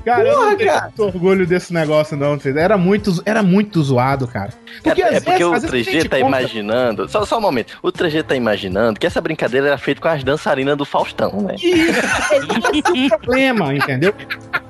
[0.09, 0.83] Cara, eu Porra, não tenho cara.
[0.85, 2.39] muito orgulho desse negócio, não.
[2.39, 2.59] filho.
[2.59, 4.51] Era muito, era muito zoado, cara.
[4.83, 7.09] Porque, é, é porque vezes- o às vezes a 3G gente tá conta- imaginando.
[7.09, 7.79] Só, só um momento.
[7.83, 11.55] O 3G tá imaginando que essa brincadeira era feita com as dançarinas do Faustão, né?
[11.57, 12.01] Isso,
[13.07, 14.15] é o problema, entendeu?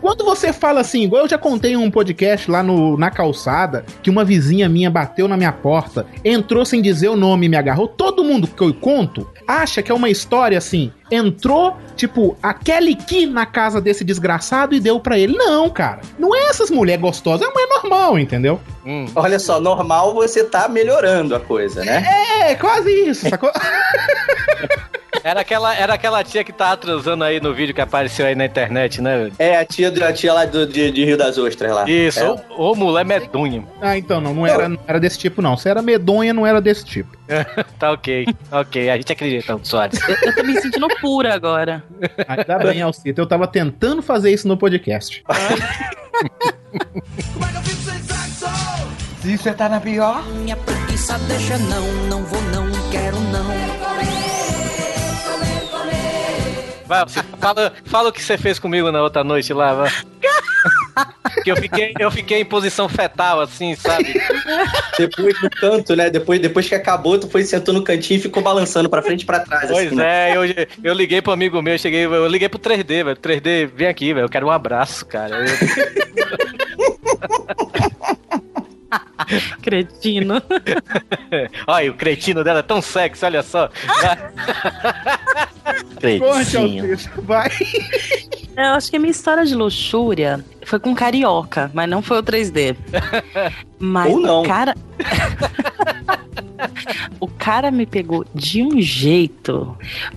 [0.01, 3.84] Quando você fala assim, igual eu já contei em um podcast lá no, na calçada,
[4.03, 7.57] que uma vizinha minha bateu na minha porta, entrou sem dizer o nome e me
[7.57, 7.89] agarrou.
[7.89, 10.93] Todo mundo que eu conto acha que é uma história assim.
[11.11, 15.36] Entrou, tipo, a Kelly Key na casa desse desgraçado e deu pra ele.
[15.36, 16.00] Não, cara.
[16.18, 18.61] Não é essas mulheres gostosas, é mulher normal, entendeu?
[18.84, 19.06] Hum.
[19.14, 22.04] Olha só, normal você tá melhorando a coisa, né?
[22.42, 23.50] É, quase isso, sacou?
[25.24, 28.44] Era aquela, era aquela tia que tava transando aí no vídeo que apareceu aí na
[28.44, 29.30] internet, né?
[29.38, 31.88] É, a tia, a tia lá do, de, de Rio das Ostras lá.
[31.88, 32.30] Isso, É.
[32.30, 32.38] ô,
[32.72, 33.64] ô mulher medonha.
[33.80, 35.56] Ah, então, não, não era, não era desse tipo, não.
[35.56, 37.16] Se era medonha, não era desse tipo.
[37.78, 40.00] Tá ok, ok, a gente acredita, Soares.
[40.08, 41.84] Eu, eu tô me sentindo pura agora.
[42.26, 43.20] Ainda bem, Alcito.
[43.20, 45.22] Eu tava tentando fazer isso no podcast.
[49.22, 54.28] Se você tá na pior, Minha preguiça deixa não, não vou não, quero não.
[56.89, 57.05] Vai,
[57.39, 59.91] fala, fala o que você fez comigo na outra noite lá, vai.
[61.45, 64.20] Que eu fiquei, eu fiquei em posição fetal, assim, sabe?
[64.99, 66.11] Depois no canto, né?
[66.11, 69.26] Depois, depois que acabou, tu foi sentou no cantinho e ficou balançando pra frente e
[69.26, 69.70] pra trás.
[69.70, 70.30] Pois assim, né?
[70.30, 73.16] é, eu, eu liguei pro amigo meu, eu cheguei, eu liguei pro 3D, velho.
[73.16, 74.24] 3D, vem aqui, velho.
[74.24, 75.45] Eu quero um abraço, cara.
[79.62, 80.43] Cretino.
[81.66, 83.68] olha, o cretino dela é tão sexy, olha só.
[86.22, 87.22] Alcito.
[87.22, 87.51] Vai.
[88.57, 92.22] Eu acho que a minha história de luxúria foi com carioca, mas não foi o
[92.22, 92.76] 3D.
[93.78, 94.43] Mas, Ou não.
[94.43, 94.74] cara.
[97.20, 99.76] O cara me pegou de um jeito.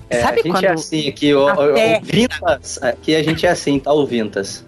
[0.09, 0.63] É, Sabe a gente quando.
[0.63, 4.05] é assim aqui, o, o, Até- o Vintas, aqui a gente é assim, tá o
[4.05, 4.65] Vintas.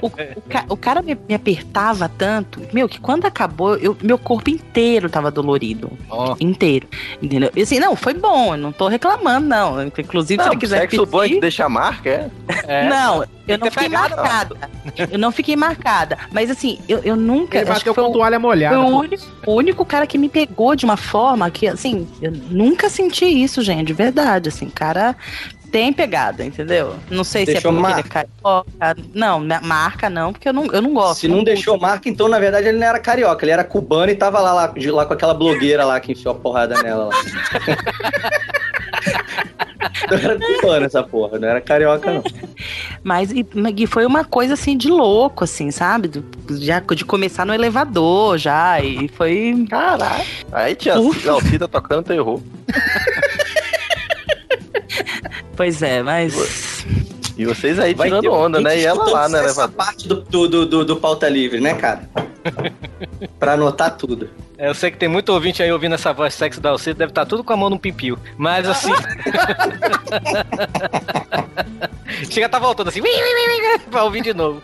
[0.00, 4.18] O, o ca- o cara me, me apertava tanto, meu, que quando acabou, eu, meu
[4.18, 5.90] corpo inteiro tava dolorido.
[6.40, 6.86] Inteiro.
[7.20, 7.50] Entendeu?
[7.54, 9.86] E assim, não, foi bom, eu não tô reclamando, não.
[9.86, 12.30] Inclusive, se Não, ele quiser sexo bom é que deixa a marca,
[12.66, 12.88] é?
[12.88, 14.56] não, eu não fiquei pegado, marcada.
[15.10, 16.18] Eu não fiquei marcada.
[16.30, 17.58] Mas assim, eu, eu nunca.
[17.58, 18.76] Ele bateu com o- toalha molhada.
[18.76, 22.32] Foi o único, o único cara que me pegou de uma forma que, assim, eu
[22.32, 24.48] nunca senti isso, gente, de verdade.
[24.48, 25.14] Assim, cara
[25.72, 26.94] tem pegada, entendeu?
[27.10, 28.28] Não sei Deixou se é porque ele é marca.
[28.78, 29.02] carioca.
[29.14, 31.20] Não, na- marca não, porque eu não, eu não gosto.
[31.20, 34.14] Se não deixou marca, então na verdade ele não era carioca, ele era cubano e
[34.14, 37.14] tava lá, lá, de- lá com aquela blogueira lá que enfiou a porrada nela lá.
[40.04, 42.22] Então era cubano essa porra, não era carioca não.
[43.02, 43.44] Mas e,
[43.76, 46.08] e foi uma coisa assim de louco, assim, sabe?
[46.08, 46.24] Do-
[46.62, 48.80] já de começar no elevador já.
[48.80, 49.66] E foi.
[49.68, 50.24] Caralho.
[50.52, 51.30] Aí tinha Ufa.
[51.30, 52.40] a Alcida tocando terror.
[55.62, 56.84] Pois é, mas.
[57.38, 58.80] E vocês aí Vai tirando onda, né?
[58.80, 59.44] E ela lá, né?
[59.44, 60.16] Essa parte do,
[60.48, 62.02] do, do- do pauta livre, né, cara?
[63.38, 64.30] Pra anotar tudo.
[64.58, 67.10] É, Eu sei que tem muito ouvinte aí ouvindo essa voz sexy da Alcida, deve
[67.10, 68.18] estar tudo com a mão no pimpio.
[68.36, 68.92] Mas assim.
[72.30, 73.00] Chega, tá voltando assim,
[73.90, 74.62] pra ouvir de novo.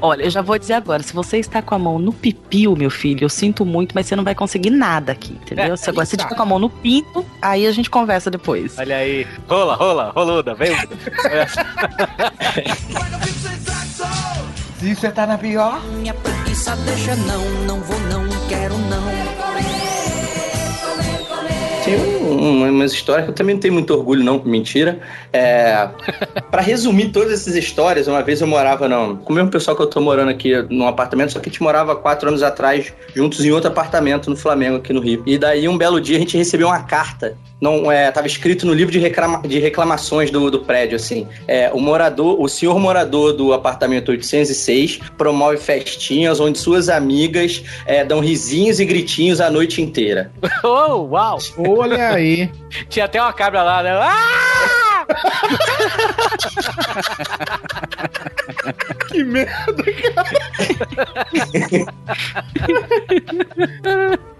[0.00, 2.90] Olha, eu já vou dizer agora: se você está com a mão no pipiu, meu
[2.90, 5.76] filho, eu sinto muito, mas você não vai conseguir nada aqui, entendeu?
[5.76, 8.78] Se agora você estiver com a mão no pinto, aí a gente conversa depois.
[8.78, 10.74] Olha aí, rola, rola, roluda, vem.
[14.78, 19.75] Se você tá na pior, Minha preguiça deixa não, não vou não, quero não.
[21.86, 24.98] Tem um- um- umas histórias que eu também não tenho muito orgulho, não, mentira.
[25.32, 25.88] É,
[26.50, 29.82] para resumir todas essas histórias, uma vez eu morava não, com o mesmo pessoal que
[29.82, 33.44] eu tô morando aqui num apartamento, só que a gente morava quatro anos atrás juntos
[33.44, 35.22] em outro apartamento no Flamengo, aqui no Rio.
[35.24, 37.36] E daí, um belo dia, a gente recebeu uma carta.
[37.58, 41.26] Não, é, tava escrito no livro de, reclama- de reclamações do, do prédio, assim.
[41.48, 48.04] É, o morador, o senhor morador do apartamento 806 promove festinhas onde suas amigas é,
[48.04, 50.30] dão risinhos e gritinhos a noite inteira.
[50.62, 51.38] oh, uau!
[51.76, 52.50] Olha aí.
[52.88, 53.92] Tinha até uma cabra lá, né?
[53.92, 55.06] Ah!
[59.08, 59.84] que merda,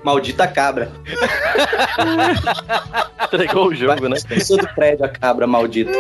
[0.04, 0.90] Maldita cabra.
[3.24, 4.16] Entregou o jogo, né?
[4.28, 5.90] Pessoa do prédio, a cabra maldita.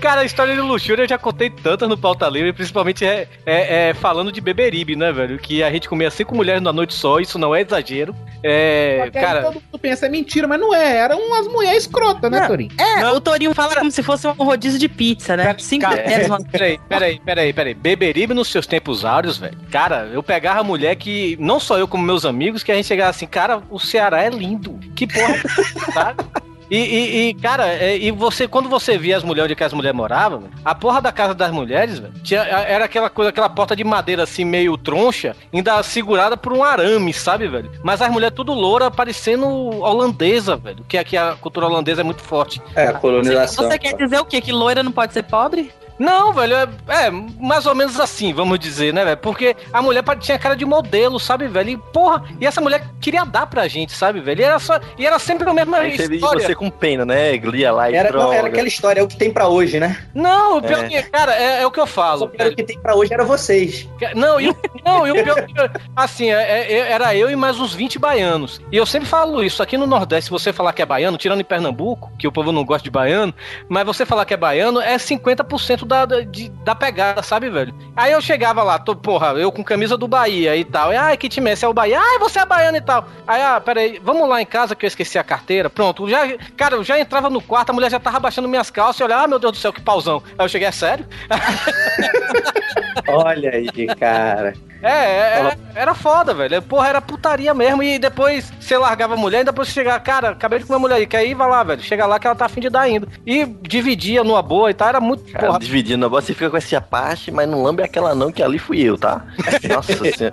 [0.00, 3.88] Cara, a história de luxúria eu já contei tantas no Pauta Livre, principalmente é, é-
[3.88, 5.38] é falando de beberibe, né, velho?
[5.38, 8.14] Que a gente comia cinco mulheres numa noite só, isso não é exagero.
[8.42, 10.98] É, cara, todo mundo pensa, é mentira, mas não é.
[10.98, 12.46] Eram umas mulheres escrotas, né, Não.
[12.48, 12.70] Torinho?
[12.78, 15.54] É, o Torinho fala como se fosse um rodízio de pizza, né?
[15.58, 17.74] Cinco Cara, uma- peraí, peraí, peraí, peraí.
[17.74, 19.56] Beberibe nos seus tempos áureos, velho.
[19.70, 23.10] Cara, eu pegava mulher que, não só eu, como meus amigos, que a gente chegava
[23.10, 24.78] assim, cara, o Ceará é lindo.
[24.94, 25.34] Que porra,
[25.92, 26.24] sabe?
[26.70, 29.72] E, e- e, cara, é, e você, quando você via as mulheres onde que as
[29.74, 33.76] mulheres moravam, a porra da casa das mulheres, velho, tinha- era aquela coisa, aquela porta
[33.76, 37.70] de madeira assim, meio troncha, ainda segurada por um arame, sabe, velho?
[37.82, 40.82] Mas as mulheres tudo loura, parecendo holandesa, velho.
[40.88, 42.60] Que aqui a cultura holandesa é muito forte.
[42.74, 43.66] É, a colonização.
[43.68, 44.40] Você quer dizer o quê?
[44.40, 45.70] Que loira não pode ser pobre?
[45.98, 46.68] Não, velho, é,
[47.06, 49.16] é mais ou menos assim, vamos dizer, né, velho?
[49.16, 51.70] Porque a mulher tinha cara de modelo, sabe, velho?
[51.70, 54.40] E, porra, e essa mulher queria dar pra gente, sabe, velho?
[54.40, 56.40] E era, só, e era sempre a mesma Aí você vê história.
[56.46, 57.32] você com pena, né?
[57.36, 58.34] Lia lá e Era, não, droga.
[58.36, 59.96] era aquela história, é o que tem pra hoje, né?
[60.14, 60.88] Não, o pior É.
[60.88, 62.20] que, cara, é, é o que eu falo.
[62.20, 63.88] Só que era o que tem pra hoje era vocês.
[64.14, 65.54] Não, e, o- não, e o pior que,
[65.94, 68.60] assim, é- é- era eu e mais uns 20 baianos.
[68.72, 71.40] E eu sempre falo isso, aqui no Nordeste, se você falar que é baiano, tirando
[71.40, 73.32] em Pernambuco, que o povo não gosta de baiano,
[73.68, 77.74] mas você falar que é baiano é 50% da, da, de- da pegada, sabe, velho?
[77.96, 80.92] Aí eu chegava lá, tô, porra, eu com camisa do Bahia e tal.
[80.92, 81.64] E, ai, que time é esse?
[81.64, 81.98] É o Bahia.
[82.00, 83.06] Ai, você é baiano e tal.
[83.26, 85.68] Aí, ah, peraí, vamos lá em casa que eu esqueci a carteira.
[85.70, 86.20] Pronto, já,
[86.56, 89.24] cara, eu já entrava no quarto, a mulher já tava baixando minhas calças e olhava,
[89.24, 90.22] ah, meu Deus do céu, que pauzão.
[90.38, 91.06] Aí eu cheguei, é sério?
[93.08, 94.54] Olha aí, cara.
[94.84, 96.60] É, é, é, era foda, velho.
[96.60, 97.82] Porra, era putaria mesmo.
[97.82, 100.78] E depois você largava a mulher e depois você chegava, cara, acabei de comer a
[100.78, 101.34] mulher aí, quer ir?
[101.34, 101.82] Vai lá, velho.
[101.82, 103.08] Chega lá que ela tá afim de dar ainda.
[103.26, 105.24] E dividia numa boa e tal, era muito.
[105.32, 105.58] Cara, porra.
[105.58, 108.58] dividindo a bola, você fica com essa parte, mas não lambe aquela não, que ali
[108.58, 109.24] fui eu, tá?
[109.72, 110.32] Nossa senhora.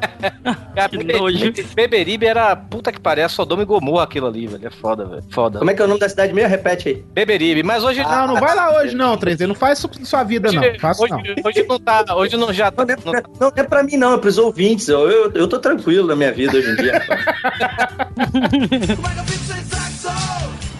[0.75, 4.67] Cara, Beberibe, Beberibe era puta que parece, Sodoma e Gomorra aquilo ali, velho.
[4.67, 5.23] É foda, velho.
[5.29, 5.59] Foda.
[5.59, 6.49] Como é que é o nome da cidade mesmo?
[6.49, 7.05] Repete aí.
[7.13, 8.01] Beberibe, mas hoje.
[8.01, 10.61] Não, não vai lá hoje, não, 3 Não faz isso sua vida, não.
[10.79, 11.21] Faça hoje, não.
[11.45, 12.05] hoje não tá.
[12.15, 12.85] Hoje não já tá.
[12.85, 14.87] Não, não é, não é pra mim, não, é pros ouvintes.
[14.87, 17.01] Eu, eu, eu tô tranquilo na minha vida hoje em dia.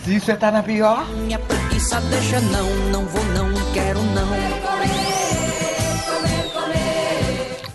[0.04, 4.52] se você tá na pior, Minha preguiça deixa não, não vou não, quero não.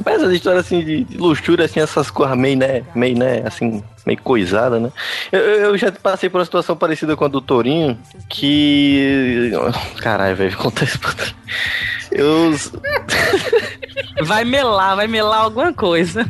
[0.05, 2.85] Mas essas histórias assim de, de luxúria, assim, essas coisas meio, né?
[2.95, 4.91] Meio, né, assim, meio coisada, né?
[5.33, 9.51] Eu, eu já passei por uma situação parecida com a do Torinho, que.
[10.01, 11.13] Caralho, velho, conta isso pra
[12.13, 12.53] Eu.
[14.23, 16.25] Vai melar, vai melar alguma coisa.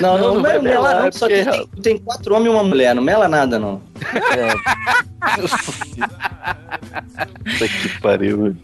[0.00, 2.46] Não, não, Não, não, vai mela, mela melar, não, só porque- tem, tem quatro homens
[2.52, 3.82] e uma mulher, não mela nada, não.
[7.44, 8.42] Puta que pariu.
[8.42, 8.56] velho.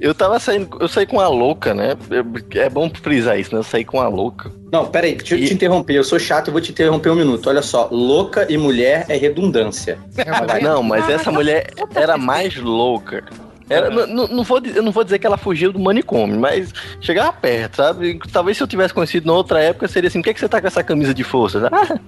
[0.00, 1.96] Eu tava saindo, eu saí com a louca, né?
[2.10, 2.26] Eu-
[2.62, 3.60] É bom frisar isso, né?
[3.60, 4.50] Eu saí com a louca.
[4.70, 5.94] Não, peraí, deixa eu te interromper.
[5.94, 7.48] Eu sou chato, eu vou te interromper um minuto.
[7.48, 9.98] Olha só, louca e mulher é redundância.
[10.46, 10.60] Vai.
[10.60, 13.24] Não, mas essa mulher era mais louca.
[13.70, 16.72] Era, não, não- não vou, eu não vou dizer que ela fugiu do manicômio, mas
[17.02, 18.18] chegava perto, sabe?
[18.32, 20.58] Talvez se eu tivesse conhecido na outra época, seria assim: por que, que você tá
[20.58, 21.68] com essa camisa de força?
[21.70, 21.98] Ah,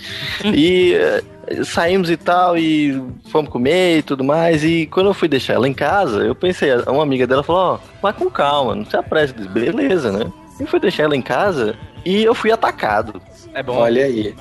[0.55, 1.23] e eh,
[1.65, 2.99] saímos e tal, e
[3.31, 4.65] fomos comer e tudo mais.
[4.65, 7.79] E quando eu fui deixar ela em casa, eu pensei, uma amiga dela falou: Ó,
[8.01, 9.35] vai com calma, não se apresse.
[9.35, 10.33] Beleza, né?
[10.59, 11.75] Eu fui deixar ela em casa
[12.05, 13.21] e eu fui atacado.
[13.55, 13.77] É bom.
[13.77, 14.35] Olha aí.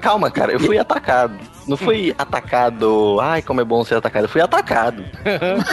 [0.00, 1.34] Calma, cara, eu fui atacado.
[1.66, 4.24] Não fui atacado, ai, como é bom ser atacado.
[4.24, 5.04] Eu fui atacado.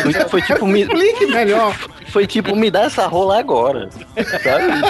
[0.02, 1.72] Foi, foi tipo, me, Explique melhor.
[2.07, 3.90] foi tipo, me dá essa rola agora.
[4.41, 4.82] Sabe?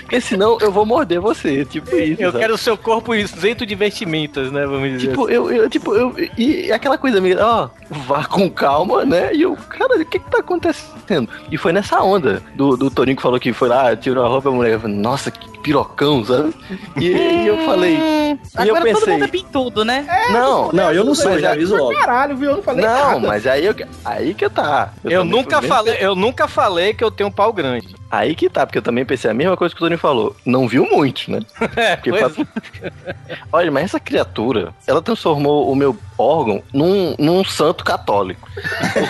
[0.00, 1.64] Porque senão eu vou morder você.
[1.64, 2.20] Tipo isso.
[2.20, 2.42] Eu sabe?
[2.42, 4.66] quero o seu corpo isento de vestimentas, né?
[4.66, 5.08] Vamos dizer.
[5.08, 6.12] Tipo, eu, eu, tipo, eu.
[6.36, 9.32] E aquela coisa, amiga, ó, vá com calma, né?
[9.32, 11.28] E eu, cara, o que que tá acontecendo?
[11.52, 14.48] E foi nessa onda do, do Torinho que falou que foi lá, tirou a roupa,
[14.48, 16.54] a mulher falou, nossa, que pirocão, sabe?
[16.96, 17.96] E, e eu falei.
[17.96, 19.12] E eu Agora todo pensei.
[19.14, 20.06] mundo é pintudo, né?
[20.30, 21.98] Não, Não, eu não sou, Mas já é- aviso logo.
[21.98, 22.50] Caralho, viu?
[22.50, 23.26] Eu não falei não, nada.
[23.26, 23.74] mas aí, eu,
[24.04, 24.92] aí que tá.
[25.02, 27.94] Eu também nunca falei, eu nunca falei que eu tenho um pau grande.
[28.10, 30.36] Aí que tá, porque eu também pensei a mesma coisa que o Tony falou.
[30.46, 31.40] Não viu muito, né?
[31.76, 32.30] É, pra-
[33.52, 38.48] Olha, mas essa criatura, ela transformou o meu órgão num, num santo católico.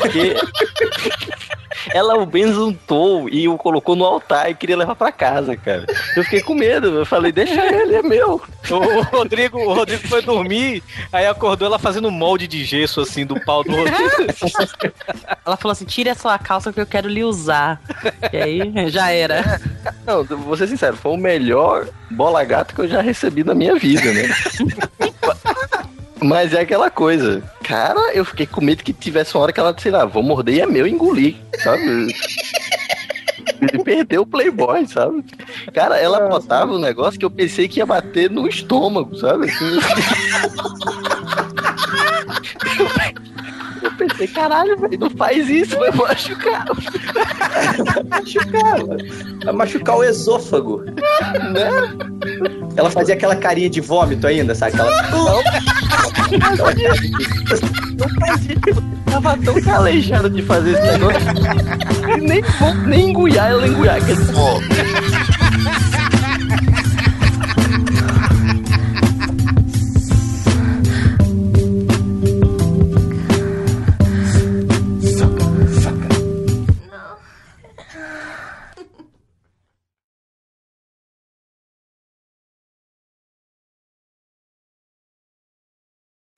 [0.00, 0.34] Porque
[1.92, 5.86] ela o benzuntou e o colocou no altar e queria levar pra casa, cara.
[6.16, 6.88] Eu fiquei com medo.
[6.88, 8.40] Eu falei, deixa ele, é meu.
[8.70, 10.82] O Rodrigo, o Rodrigo foi dormir,
[11.12, 14.94] aí acordou ela fazendo molde de gesso assim do pau do Rodrigo.
[15.44, 17.80] Ela falou assim: tira essa calça que eu quero lhe usar.
[18.32, 19.60] E aí já era.
[20.06, 23.76] Não, vou ser sincero, foi o melhor bola gato que eu já recebi na minha
[23.76, 24.28] vida, né?
[26.24, 27.42] Mas é aquela coisa.
[27.62, 30.54] Cara, eu fiquei com medo que tivesse uma hora que ela, sei lá, vou morder
[30.54, 32.14] e é meu engolir, sabe?
[33.60, 35.22] Ele perdeu o Playboy, sabe?
[35.74, 39.50] Cara, ela botava um negócio que eu pensei que ia bater no estômago, sabe?
[39.50, 39.78] Assim,
[43.94, 46.64] pensei, caralho, velho, não faz isso, vai machucar.
[48.08, 48.80] machucar,
[49.44, 50.84] vai machucar o esôfago.
[50.84, 51.68] Né?
[52.76, 54.74] Ela fazia aquela carinha de vômito ainda, sabe?
[54.74, 55.42] Aquela...
[59.06, 61.20] Tava tão calejado de fazer esse negócio
[62.14, 62.42] que nem,
[62.86, 64.24] nem enguiar ela enguiar aquele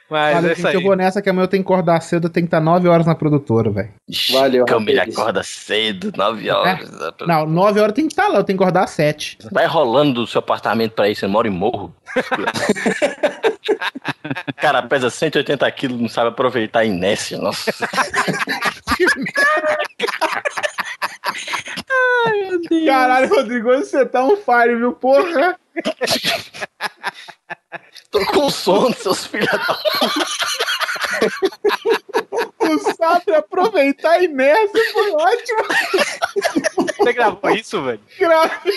[0.09, 0.75] Mas Olha, é isso gente, aí.
[0.75, 2.89] eu vou nessa que amanhã eu tenho que acordar cedo, eu tenho que estar 9
[2.89, 3.91] horas na produtora, velho.
[4.33, 5.19] Valeu, Camila rapaz.
[5.19, 6.91] acorda cedo, 9 horas.
[7.27, 9.39] Não, 9 horas eu tenho que estar lá, eu tenho que acordar às 7.
[9.51, 11.93] Vai rolando do seu apartamento pra isso, você mora em morro.
[14.57, 17.73] Cara, pesa 180 quilos, não sabe aproveitar a inércia, nossa.
[22.87, 25.59] Caralho, Rodrigo, você tá um fire, viu, porra?
[28.11, 30.27] Tô com sono, seus filhos da puta.
[32.69, 35.65] O sabe aproveitar a inércia foi ótimo.
[36.99, 38.01] Você gravou isso, velho?
[38.19, 38.73] Grave.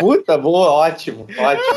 [0.00, 1.76] Puta, boa, ótimo, ótimo.